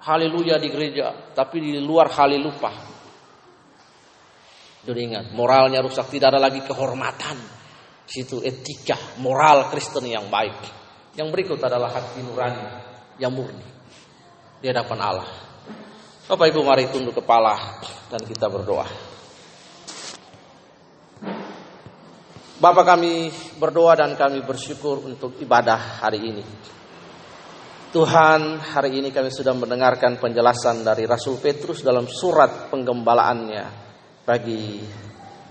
Haleluya 0.07 0.57
di 0.57 0.69
gereja, 0.71 1.35
tapi 1.35 1.59
di 1.59 1.73
luar 1.83 2.09
halelupa. 2.15 2.71
Jadi 4.87 5.01
ingat, 5.03 5.35
moralnya 5.35 5.83
rusak, 5.83 6.07
tidak 6.07 6.31
ada 6.37 6.47
lagi 6.47 6.63
kehormatan. 6.63 7.37
Situ 8.07 8.39
etika, 8.39 9.19
moral 9.19 9.67
Kristen 9.67 10.07
yang 10.07 10.31
baik. 10.31 10.55
Yang 11.19 11.29
berikut 11.35 11.59
adalah 11.59 11.91
hati 11.91 12.23
nurani 12.23 12.65
yang 13.19 13.35
murni 13.35 13.67
di 14.63 14.67
hadapan 14.71 14.99
Allah. 15.03 15.31
Bapak 16.27 16.47
Ibu 16.51 16.61
mari 16.63 16.87
tunduk 16.91 17.19
kepala 17.19 17.83
dan 18.11 18.23
kita 18.23 18.47
berdoa. 18.47 18.87
Bapak 22.57 22.85
kami 22.89 23.29
berdoa 23.61 23.95
dan 24.01 24.17
kami 24.17 24.41
bersyukur 24.41 25.05
untuk 25.05 25.37
ibadah 25.43 26.01
hari 26.01 26.25
ini. 26.25 26.45
Tuhan, 27.97 28.61
hari 28.61 29.01
ini 29.01 29.09
kami 29.09 29.33
sudah 29.33 29.57
mendengarkan 29.57 30.21
penjelasan 30.21 30.85
dari 30.85 31.09
Rasul 31.09 31.41
Petrus 31.41 31.81
dalam 31.81 32.05
surat 32.05 32.69
penggembalaannya 32.69 33.65
bagi 34.21 34.85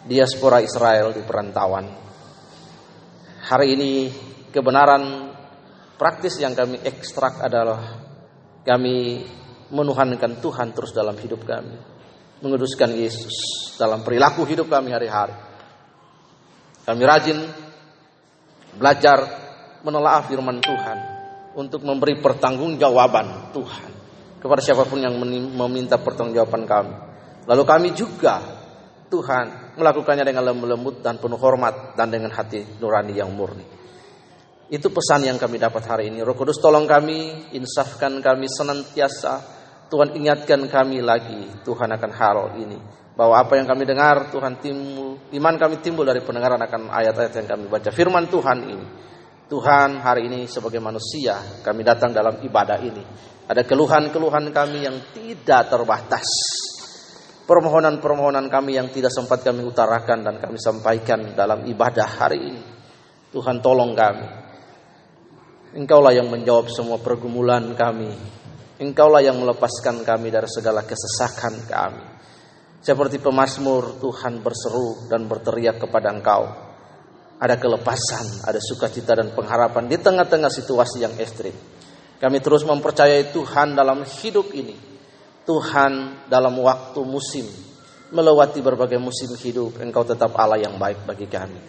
diaspora 0.06 0.62
Israel 0.62 1.10
di 1.10 1.26
perantauan. 1.26 1.90
Hari 3.50 3.66
ini 3.74 3.92
kebenaran 4.54 5.34
praktis 5.98 6.38
yang 6.38 6.54
kami 6.54 6.86
ekstrak 6.86 7.42
adalah 7.42 7.82
kami 8.62 9.26
menuhankan 9.74 10.38
Tuhan 10.38 10.70
terus 10.78 10.94
dalam 10.94 11.18
hidup 11.18 11.50
kami. 11.50 11.74
Menguduskan 12.46 12.94
Yesus 12.94 13.34
dalam 13.74 14.06
perilaku 14.06 14.46
hidup 14.46 14.70
kami 14.70 14.94
hari-hari. 14.94 15.34
Kami 16.86 17.02
rajin 17.10 17.42
belajar 18.78 19.18
menelaah 19.82 20.22
firman 20.30 20.62
Tuhan 20.62 21.15
untuk 21.56 21.82
memberi 21.88 22.20
pertanggungjawaban 22.20 23.56
Tuhan 23.56 23.92
kepada 24.46 24.62
siapa 24.62 24.86
pun 24.86 25.02
yang 25.02 25.18
meminta 25.58 25.98
pertanggungjawaban 25.98 26.64
kami. 26.70 26.96
Lalu 27.50 27.64
kami 27.66 27.90
juga 27.98 28.38
Tuhan 29.10 29.78
melakukannya 29.80 30.22
dengan 30.22 30.46
lembut 30.54 31.02
dan 31.02 31.18
penuh 31.18 31.40
hormat 31.40 31.98
dan 31.98 32.14
dengan 32.14 32.30
hati 32.30 32.78
nurani 32.78 33.18
yang 33.18 33.34
murni. 33.34 33.66
Itu 34.66 34.90
pesan 34.90 35.30
yang 35.30 35.38
kami 35.38 35.62
dapat 35.62 35.86
hari 35.86 36.10
ini. 36.10 36.26
Roh 36.26 36.34
Kudus 36.34 36.58
tolong 36.58 36.90
kami, 36.90 37.54
insafkan 37.54 38.18
kami 38.18 38.50
senantiasa. 38.50 39.54
Tuhan 39.86 40.18
ingatkan 40.18 40.66
kami 40.66 41.06
lagi 41.06 41.62
Tuhan 41.62 41.94
akan 41.94 42.12
hal 42.18 42.38
ini. 42.58 42.78
Bahwa 43.14 43.40
apa 43.40 43.56
yang 43.62 43.70
kami 43.70 43.86
dengar 43.86 44.34
Tuhan 44.34 44.58
timbul, 44.60 45.22
iman 45.32 45.56
kami 45.56 45.80
timbul 45.80 46.04
dari 46.04 46.20
pendengaran 46.26 46.60
akan 46.60 46.90
ayat-ayat 46.90 47.34
yang 47.38 47.48
kami 47.48 47.66
baca. 47.70 47.90
Firman 47.94 48.26
Tuhan 48.28 48.58
ini. 48.66 48.88
Tuhan 49.46 50.02
hari 50.02 50.26
ini 50.26 50.50
sebagai 50.50 50.82
manusia 50.82 51.38
kami 51.62 51.86
datang 51.86 52.10
dalam 52.10 52.42
ibadah 52.42 52.82
ini. 52.82 53.04
Ada 53.46 53.62
keluhan-keluhan 53.62 54.50
kami 54.50 54.90
yang 54.90 54.98
tidak 55.14 55.70
terbatas. 55.70 56.26
Permohonan-permohonan 57.46 58.50
kami 58.50 58.82
yang 58.82 58.90
tidak 58.90 59.14
sempat 59.14 59.46
kami 59.46 59.62
utarakan 59.62 60.26
dan 60.26 60.36
kami 60.42 60.58
sampaikan 60.58 61.38
dalam 61.38 61.62
ibadah 61.70 62.10
hari 62.10 62.42
ini. 62.42 62.64
Tuhan 63.30 63.62
tolong 63.62 63.94
kami. 63.94 64.26
Engkaulah 65.78 66.18
yang 66.18 66.26
menjawab 66.26 66.66
semua 66.74 66.98
pergumulan 66.98 67.78
kami. 67.78 68.10
Engkaulah 68.82 69.22
yang 69.22 69.38
melepaskan 69.38 70.02
kami 70.02 70.34
dari 70.34 70.50
segala 70.50 70.82
kesesakan 70.82 71.70
kami. 71.70 72.04
Seperti 72.82 73.22
pemazmur 73.22 74.02
Tuhan 74.02 74.42
berseru 74.42 75.06
dan 75.06 75.30
berteriak 75.30 75.78
kepada 75.78 76.10
Engkau. 76.10 76.65
Ada 77.46 77.62
kelepasan, 77.62 78.42
ada 78.42 78.58
sukacita 78.58 79.14
dan 79.14 79.30
pengharapan 79.38 79.86
di 79.86 80.02
tengah-tengah 80.02 80.50
situasi 80.50 81.06
yang 81.06 81.14
ekstrim. 81.22 81.54
Kami 82.18 82.42
terus 82.42 82.66
mempercayai 82.66 83.30
Tuhan 83.30 83.78
dalam 83.78 84.02
hidup 84.02 84.50
ini. 84.58 84.74
Tuhan 85.46 86.26
dalam 86.26 86.58
waktu 86.58 87.06
musim 87.06 87.46
melewati 88.10 88.66
berbagai 88.66 88.98
musim 88.98 89.30
hidup, 89.38 89.78
Engkau 89.78 90.02
tetap 90.02 90.34
Allah 90.34 90.58
yang 90.58 90.74
baik 90.82 91.06
bagi 91.06 91.30
kami. 91.30 91.62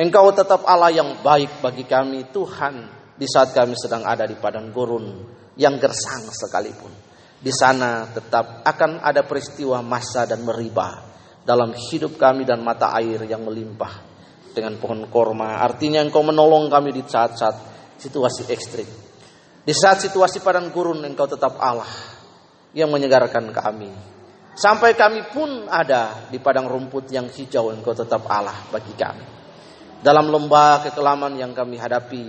Engkau 0.00 0.32
tetap 0.32 0.64
Allah 0.64 0.88
yang 0.88 1.20
baik 1.20 1.60
bagi 1.60 1.84
kami, 1.84 2.32
Tuhan 2.32 2.88
di 3.20 3.28
saat 3.28 3.52
kami 3.52 3.76
sedang 3.76 4.00
ada 4.00 4.24
di 4.24 4.32
padang 4.40 4.72
gurun 4.72 5.28
yang 5.60 5.76
gersang 5.76 6.24
sekalipun. 6.32 6.92
Di 7.36 7.52
sana 7.52 8.08
tetap 8.08 8.64
akan 8.64 9.04
ada 9.04 9.28
peristiwa 9.28 9.84
masa 9.84 10.24
dan 10.24 10.40
meribah 10.40 11.04
dalam 11.44 11.76
hidup 11.76 12.16
kami 12.16 12.48
dan 12.48 12.64
mata 12.64 12.96
air 12.96 13.28
yang 13.28 13.44
melimpah 13.44 14.05
dengan 14.56 14.80
pohon 14.80 15.04
korma. 15.12 15.60
Artinya 15.60 16.00
engkau 16.00 16.24
menolong 16.24 16.72
kami 16.72 16.96
di 16.96 17.04
saat-saat 17.04 17.56
situasi 18.00 18.48
ekstrim. 18.48 18.88
Di 19.60 19.74
saat 19.76 20.00
situasi 20.00 20.40
padang 20.40 20.72
gurun 20.72 21.04
engkau 21.04 21.28
tetap 21.28 21.60
Allah 21.60 21.92
yang 22.72 22.88
menyegarkan 22.88 23.52
kami. 23.52 23.92
Sampai 24.56 24.96
kami 24.96 25.28
pun 25.28 25.68
ada 25.68 26.32
di 26.32 26.40
padang 26.40 26.64
rumput 26.64 27.12
yang 27.12 27.28
hijau 27.28 27.68
engkau 27.68 27.92
tetap 27.92 28.24
Allah 28.24 28.56
bagi 28.72 28.96
kami. 28.96 29.26
Dalam 30.00 30.32
lembah 30.32 30.88
kekelaman 30.88 31.36
yang 31.36 31.52
kami 31.52 31.76
hadapi, 31.76 32.24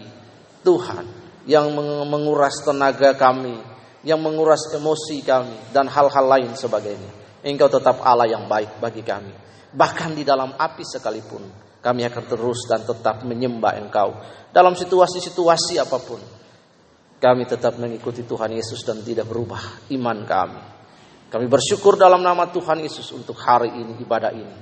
Tuhan 0.59 1.05
yang 1.47 1.71
menguras 2.03 2.59
tenaga 2.59 3.15
kami, 3.15 3.55
yang 4.03 4.19
menguras 4.19 4.67
emosi 4.75 5.23
kami 5.23 5.71
dan 5.71 5.88
hal-hal 5.88 6.25
lain 6.28 6.51
sebagainya. 6.51 7.39
Engkau 7.47 7.71
tetap 7.71 8.03
Allah 8.03 8.28
yang 8.28 8.43
baik 8.51 8.84
bagi 8.84 9.05
kami. 9.05 9.32
Bahkan 9.71 10.11
di 10.17 10.28
dalam 10.28 10.57
api 10.57 10.84
sekalipun 10.84 11.66
kami 11.88 12.03
akan 12.03 12.23
terus 12.27 12.67
dan 12.67 12.83
tetap 12.83 13.23
menyembah 13.23 13.79
Engkau 13.79 14.19
dalam 14.51 14.75
situasi-situasi 14.75 15.79
apa 15.79 15.95
pun. 16.03 16.19
Kami 17.17 17.47
tetap 17.47 17.79
mengikuti 17.79 18.27
Tuhan 18.27 18.51
Yesus 18.51 18.83
dan 18.83 18.99
tidak 19.07 19.31
berubah 19.31 19.88
iman 19.95 20.19
kami. 20.27 20.61
Kami 21.31 21.47
bersyukur 21.47 21.95
dalam 21.95 22.19
nama 22.19 22.51
Tuhan 22.51 22.83
Yesus 22.83 23.15
untuk 23.15 23.39
hari 23.39 23.71
ini, 23.71 24.03
ibadah 24.03 24.35
ini. 24.35 24.57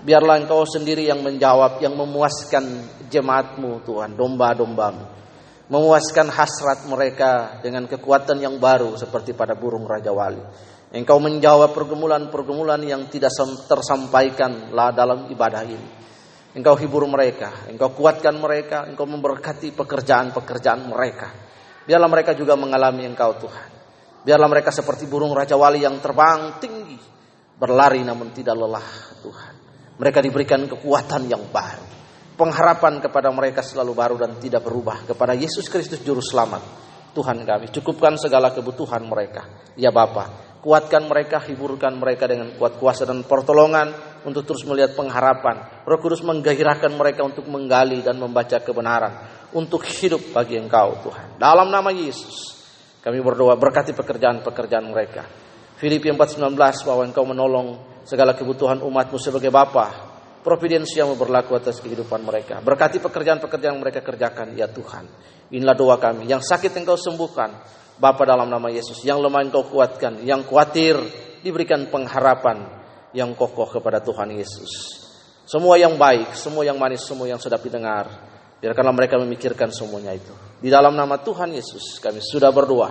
Biarlah 0.00 0.40
engkau 0.40 0.62
sendiri 0.62 1.04
yang 1.10 1.20
menjawab, 1.26 1.82
yang 1.82 1.92
memuaskan 1.98 2.64
jemaatmu 3.10 3.82
Tuhan, 3.84 4.14
domba-dombamu. 4.14 5.18
Memuaskan 5.70 6.30
hasrat 6.30 6.86
mereka 6.86 7.58
dengan 7.60 7.90
kekuatan 7.90 8.38
yang 8.38 8.62
baru 8.62 8.94
seperti 8.94 9.34
pada 9.34 9.58
burung 9.58 9.84
Raja 9.84 10.14
Wali. 10.14 10.40
Engkau 10.94 11.18
menjawab 11.18 11.74
pergumulan-pergumulan 11.74 12.80
yang 12.86 13.06
tidak 13.12 13.34
tersampaikan 13.66 14.72
lah 14.72 14.94
dalam 14.94 15.30
ibadah 15.30 15.62
ini. 15.66 16.00
Engkau 16.50 16.74
hibur 16.74 17.06
mereka, 17.06 17.70
engkau 17.70 17.94
kuatkan 17.94 18.34
mereka, 18.34 18.82
engkau 18.90 19.06
memberkati 19.06 19.70
pekerjaan-pekerjaan 19.70 20.82
mereka. 20.90 21.30
Biarlah 21.86 22.10
mereka 22.10 22.34
juga 22.34 22.58
mengalami 22.58 23.06
Engkau 23.06 23.38
Tuhan. 23.38 23.70
Biarlah 24.26 24.50
mereka 24.50 24.74
seperti 24.74 25.06
burung 25.06 25.30
Raja 25.30 25.54
Wali 25.54 25.86
yang 25.86 26.02
terbang 26.02 26.58
tinggi. 26.58 26.98
Berlari 27.54 28.02
namun 28.02 28.34
tidak 28.34 28.58
lelah 28.58 28.88
Tuhan. 29.22 29.52
Mereka 29.96 30.18
diberikan 30.20 30.66
kekuatan 30.66 31.30
yang 31.30 31.48
baru. 31.54 31.86
Pengharapan 32.34 32.98
kepada 32.98 33.28
mereka 33.30 33.60
selalu 33.62 33.92
baru 33.94 34.16
dan 34.18 34.34
tidak 34.42 34.64
berubah. 34.64 35.06
Kepada 35.06 35.38
Yesus 35.38 35.70
Kristus 35.70 36.02
Juru 36.02 36.24
Selamat. 36.24 36.62
Tuhan 37.10 37.42
kami 37.42 37.74
cukupkan 37.74 38.18
segala 38.18 38.54
kebutuhan 38.54 39.02
mereka. 39.06 39.46
Ya 39.74 39.90
Bapa, 39.90 40.50
Kuatkan 40.60 41.08
mereka, 41.08 41.40
hiburkan 41.40 41.96
mereka 41.96 42.28
dengan 42.28 42.52
kuat 42.60 42.76
kuasa 42.76 43.08
dan 43.08 43.24
pertolongan 43.24 44.09
untuk 44.24 44.44
terus 44.44 44.62
melihat 44.68 44.92
pengharapan. 44.92 45.84
Roh 45.88 45.98
Kudus 46.00 46.20
menggairahkan 46.20 46.92
mereka 46.92 47.24
untuk 47.24 47.48
menggali 47.48 48.04
dan 48.04 48.20
membaca 48.20 48.60
kebenaran. 48.60 49.12
Untuk 49.50 49.82
hidup 49.82 50.30
bagi 50.30 50.60
engkau 50.60 51.02
Tuhan. 51.02 51.40
Dalam 51.40 51.72
nama 51.72 51.90
Yesus. 51.90 52.62
Kami 53.00 53.18
berdoa 53.24 53.56
berkati 53.56 53.96
pekerjaan-pekerjaan 53.96 54.86
mereka. 54.86 55.24
Filipi 55.80 56.12
4.19 56.12 56.52
bahwa 56.84 57.02
engkau 57.08 57.24
menolong 57.24 57.68
segala 58.04 58.36
kebutuhan 58.36 58.84
umatmu 58.84 59.16
sebagai 59.16 59.48
Bapa. 59.48 60.12
Providensiamu 60.40 61.16
berlaku 61.16 61.56
atas 61.56 61.80
kehidupan 61.80 62.24
mereka. 62.24 62.60
Berkati 62.60 63.00
pekerjaan-pekerjaan 63.00 63.76
mereka 63.76 64.00
kerjakan 64.04 64.56
ya 64.56 64.68
Tuhan. 64.68 65.04
Inilah 65.52 65.76
doa 65.76 65.96
kami. 66.00 66.28
Yang 66.28 66.48
sakit 66.48 66.76
engkau 66.80 66.96
sembuhkan 66.96 67.50
Bapa 68.00 68.24
dalam 68.24 68.48
nama 68.48 68.72
Yesus, 68.72 69.04
yang 69.04 69.20
lemah 69.20 69.44
engkau 69.44 69.68
kuatkan, 69.68 70.24
yang 70.24 70.48
khawatir 70.48 70.96
diberikan 71.44 71.84
pengharapan 71.92 72.79
yang 73.16 73.34
kokoh 73.34 73.66
kepada 73.66 73.98
Tuhan 74.02 74.30
Yesus. 74.34 74.70
Semua 75.46 75.74
yang 75.78 75.98
baik, 75.98 76.38
semua 76.38 76.62
yang 76.62 76.78
manis, 76.78 77.02
semua 77.02 77.26
yang 77.26 77.42
sudah 77.42 77.58
didengar, 77.58 78.06
biarkanlah 78.62 78.94
mereka 78.94 79.18
memikirkan 79.18 79.74
semuanya 79.74 80.14
itu. 80.14 80.30
Di 80.62 80.70
dalam 80.70 80.94
nama 80.94 81.18
Tuhan 81.18 81.50
Yesus 81.50 81.98
kami 81.98 82.22
sudah 82.22 82.54
berdoa 82.54 82.90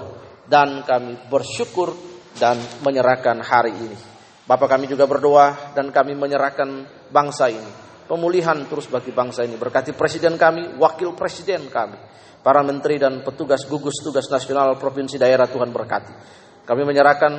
dan 0.49 0.83
kami 0.83 1.29
bersyukur 1.31 1.95
dan 2.35 2.59
menyerahkan 2.83 3.39
hari 3.39 3.71
ini. 3.71 3.97
Bapak 4.43 4.75
kami 4.75 4.89
juga 4.89 5.05
berdoa 5.05 5.77
dan 5.77 5.93
kami 5.93 6.17
menyerahkan 6.17 6.67
bangsa 7.13 7.47
ini. 7.53 7.71
Pemulihan 8.09 8.65
terus 8.65 8.89
bagi 8.89 9.13
bangsa 9.13 9.45
ini. 9.45 9.53
Berkati 9.53 9.93
presiden 9.93 10.33
kami, 10.35 10.81
wakil 10.81 11.13
presiden 11.13 11.69
kami 11.69 11.95
para 12.39 12.63
menteri 12.63 12.97
dan 12.97 13.21
petugas 13.21 13.67
gugus 13.67 13.99
tugas 13.99 14.25
nasional 14.31 14.75
provinsi 14.79 15.19
daerah 15.19 15.45
Tuhan 15.45 15.69
berkati. 15.69 16.13
Kami 16.65 16.81
menyerahkan 16.81 17.33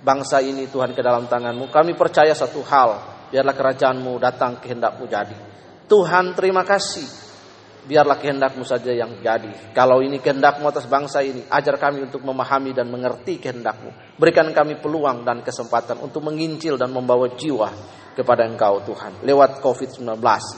bangsa 0.00 0.40
ini 0.40 0.66
Tuhan 0.68 0.96
ke 0.96 1.00
dalam 1.04 1.28
tanganmu. 1.28 1.68
Kami 1.68 1.92
percaya 1.96 2.32
satu 2.32 2.64
hal, 2.64 2.90
biarlah 3.28 3.54
kerajaanmu 3.56 4.12
datang 4.20 4.58
kehendakmu 4.60 5.04
jadi. 5.08 5.36
Tuhan 5.88 6.32
terima 6.38 6.62
kasih. 6.62 7.32
Biarlah 7.80 8.20
kehendakmu 8.20 8.60
saja 8.62 8.92
yang 8.92 9.24
jadi. 9.24 9.72
Kalau 9.72 10.04
ini 10.04 10.20
kehendakmu 10.20 10.68
atas 10.68 10.84
bangsa 10.84 11.24
ini, 11.24 11.48
ajar 11.48 11.80
kami 11.80 12.04
untuk 12.04 12.20
memahami 12.20 12.76
dan 12.76 12.92
mengerti 12.92 13.40
kehendakmu. 13.40 14.20
Berikan 14.20 14.52
kami 14.52 14.78
peluang 14.78 15.24
dan 15.24 15.40
kesempatan 15.40 15.96
untuk 15.98 16.20
mengincil 16.22 16.76
dan 16.76 16.92
membawa 16.92 17.32
jiwa 17.34 17.72
kepada 18.12 18.44
engkau 18.44 18.84
Tuhan. 18.84 19.24
Lewat 19.24 19.64
COVID-19 19.64 20.06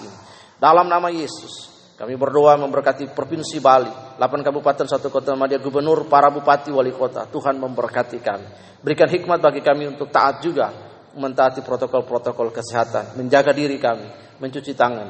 ini. 0.03 0.11
Dalam 0.59 0.91
nama 0.91 1.09
Yesus, 1.09 1.72
kami 2.03 2.19
berdoa 2.19 2.59
memberkati 2.59 3.15
Provinsi 3.15 3.63
Bali, 3.63 4.19
8 4.19 4.19
kabupaten, 4.43 4.91
satu 4.91 5.07
kota 5.07 5.39
Madia, 5.39 5.63
gubernur, 5.63 6.11
para 6.11 6.35
bupati, 6.35 6.75
wali 6.75 6.91
kota. 6.91 7.31
Tuhan 7.31 7.63
memberkati 7.63 8.19
kami. 8.19 8.47
Berikan 8.83 9.07
hikmat 9.07 9.39
bagi 9.39 9.63
kami 9.63 9.87
untuk 9.87 10.11
taat 10.11 10.43
juga 10.43 10.67
mentaati 11.15 11.63
protokol-protokol 11.63 12.51
kesehatan, 12.51 13.15
menjaga 13.15 13.55
diri 13.55 13.79
kami, 13.79 14.35
mencuci 14.43 14.75
tangan, 14.75 15.09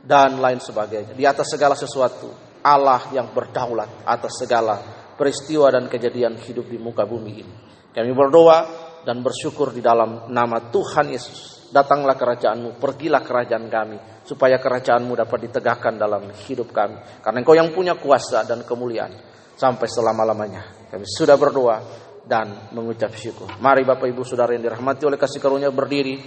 dan 0.00 0.40
lain 0.40 0.64
sebagainya. 0.64 1.12
Di 1.12 1.28
atas 1.28 1.52
segala 1.52 1.76
sesuatu, 1.76 2.32
Allah 2.64 3.12
yang 3.12 3.36
berdaulat 3.36 4.08
atas 4.08 4.40
segala 4.40 4.80
peristiwa 5.20 5.68
dan 5.68 5.92
kejadian 5.92 6.40
hidup 6.40 6.72
di 6.72 6.80
muka 6.80 7.04
bumi 7.04 7.32
ini. 7.36 7.54
Kami 7.92 8.16
berdoa 8.16 8.58
dan 9.04 9.20
bersyukur 9.20 9.76
di 9.76 9.84
dalam 9.84 10.32
nama 10.32 10.72
Tuhan 10.72 11.12
Yesus 11.12 11.59
datanglah 11.70 12.18
kerajaanmu, 12.18 12.76
pergilah 12.76 13.22
kerajaan 13.22 13.70
kami, 13.70 13.96
supaya 14.26 14.58
kerajaanmu 14.58 15.14
dapat 15.14 15.38
ditegakkan 15.48 15.96
dalam 15.96 16.30
hidup 16.46 16.74
kami. 16.74 16.98
Karena 17.22 17.38
engkau 17.40 17.54
yang 17.54 17.70
punya 17.70 17.94
kuasa 17.96 18.42
dan 18.42 18.66
kemuliaan 18.66 19.14
sampai 19.54 19.86
selama-lamanya. 19.86 20.90
Kami 20.90 21.06
sudah 21.06 21.38
berdoa 21.38 21.78
dan 22.26 22.70
mengucap 22.74 23.14
syukur. 23.14 23.48
Mari 23.62 23.86
Bapak 23.86 24.10
Ibu 24.10 24.22
Saudara 24.26 24.52
yang 24.52 24.66
dirahmati 24.66 25.06
oleh 25.06 25.18
kasih 25.18 25.38
karunia 25.38 25.70
berdiri, 25.70 26.18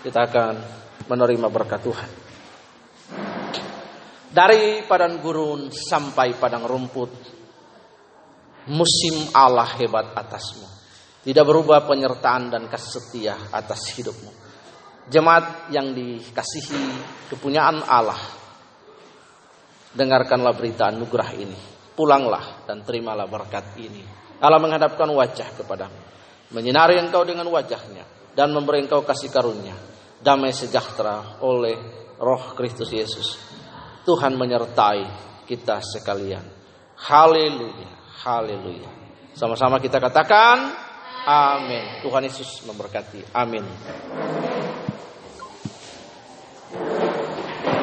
kita 0.00 0.26
akan 0.26 0.54
menerima 1.06 1.48
berkat 1.52 1.80
Tuhan. 1.84 2.10
Dari 4.36 4.84
padang 4.84 5.16
gurun 5.24 5.72
sampai 5.72 6.36
padang 6.36 6.68
rumput, 6.68 7.10
musim 8.68 9.32
Allah 9.32 9.68
hebat 9.80 10.12
atasmu. 10.12 10.68
Tidak 11.24 11.42
berubah 11.42 11.88
penyertaan 11.88 12.52
dan 12.52 12.68
kasih 12.68 13.00
setia 13.00 13.34
atas 13.50 13.90
hidupmu. 13.96 14.45
Jemaat 15.06 15.70
yang 15.70 15.94
dikasihi 15.94 16.82
kepunyaan 17.30 17.78
Allah, 17.86 18.18
dengarkanlah 19.94 20.52
berita 20.58 20.90
anugerah 20.90 21.30
ini. 21.38 21.58
Pulanglah 21.96 22.66
dan 22.68 22.84
terimalah 22.84 23.24
berkat 23.24 23.78
ini. 23.80 24.02
Allah 24.42 24.60
menghadapkan 24.60 25.08
wajah 25.08 25.56
kepadamu, 25.56 25.96
menyinari 26.52 27.00
engkau 27.00 27.24
dengan 27.24 27.48
wajahnya, 27.48 28.04
dan 28.36 28.52
memberi 28.52 28.84
engkau 28.84 29.00
kasih 29.00 29.32
karunia, 29.32 29.72
damai 30.20 30.52
sejahtera 30.52 31.40
oleh 31.40 31.78
roh 32.20 32.52
Kristus 32.52 32.92
Yesus. 32.92 33.40
Tuhan 34.04 34.36
menyertai 34.36 35.02
kita 35.48 35.80
sekalian. 35.80 36.44
Haleluya, 37.00 37.90
haleluya. 38.26 38.90
Sama-sama 39.32 39.80
kita 39.80 39.96
katakan, 39.96 40.76
amin. 41.24 42.04
Tuhan 42.04 42.22
Yesus 42.28 42.64
memberkati. 42.68 43.32
Amin. 43.32 43.64
Amen. 46.80 47.05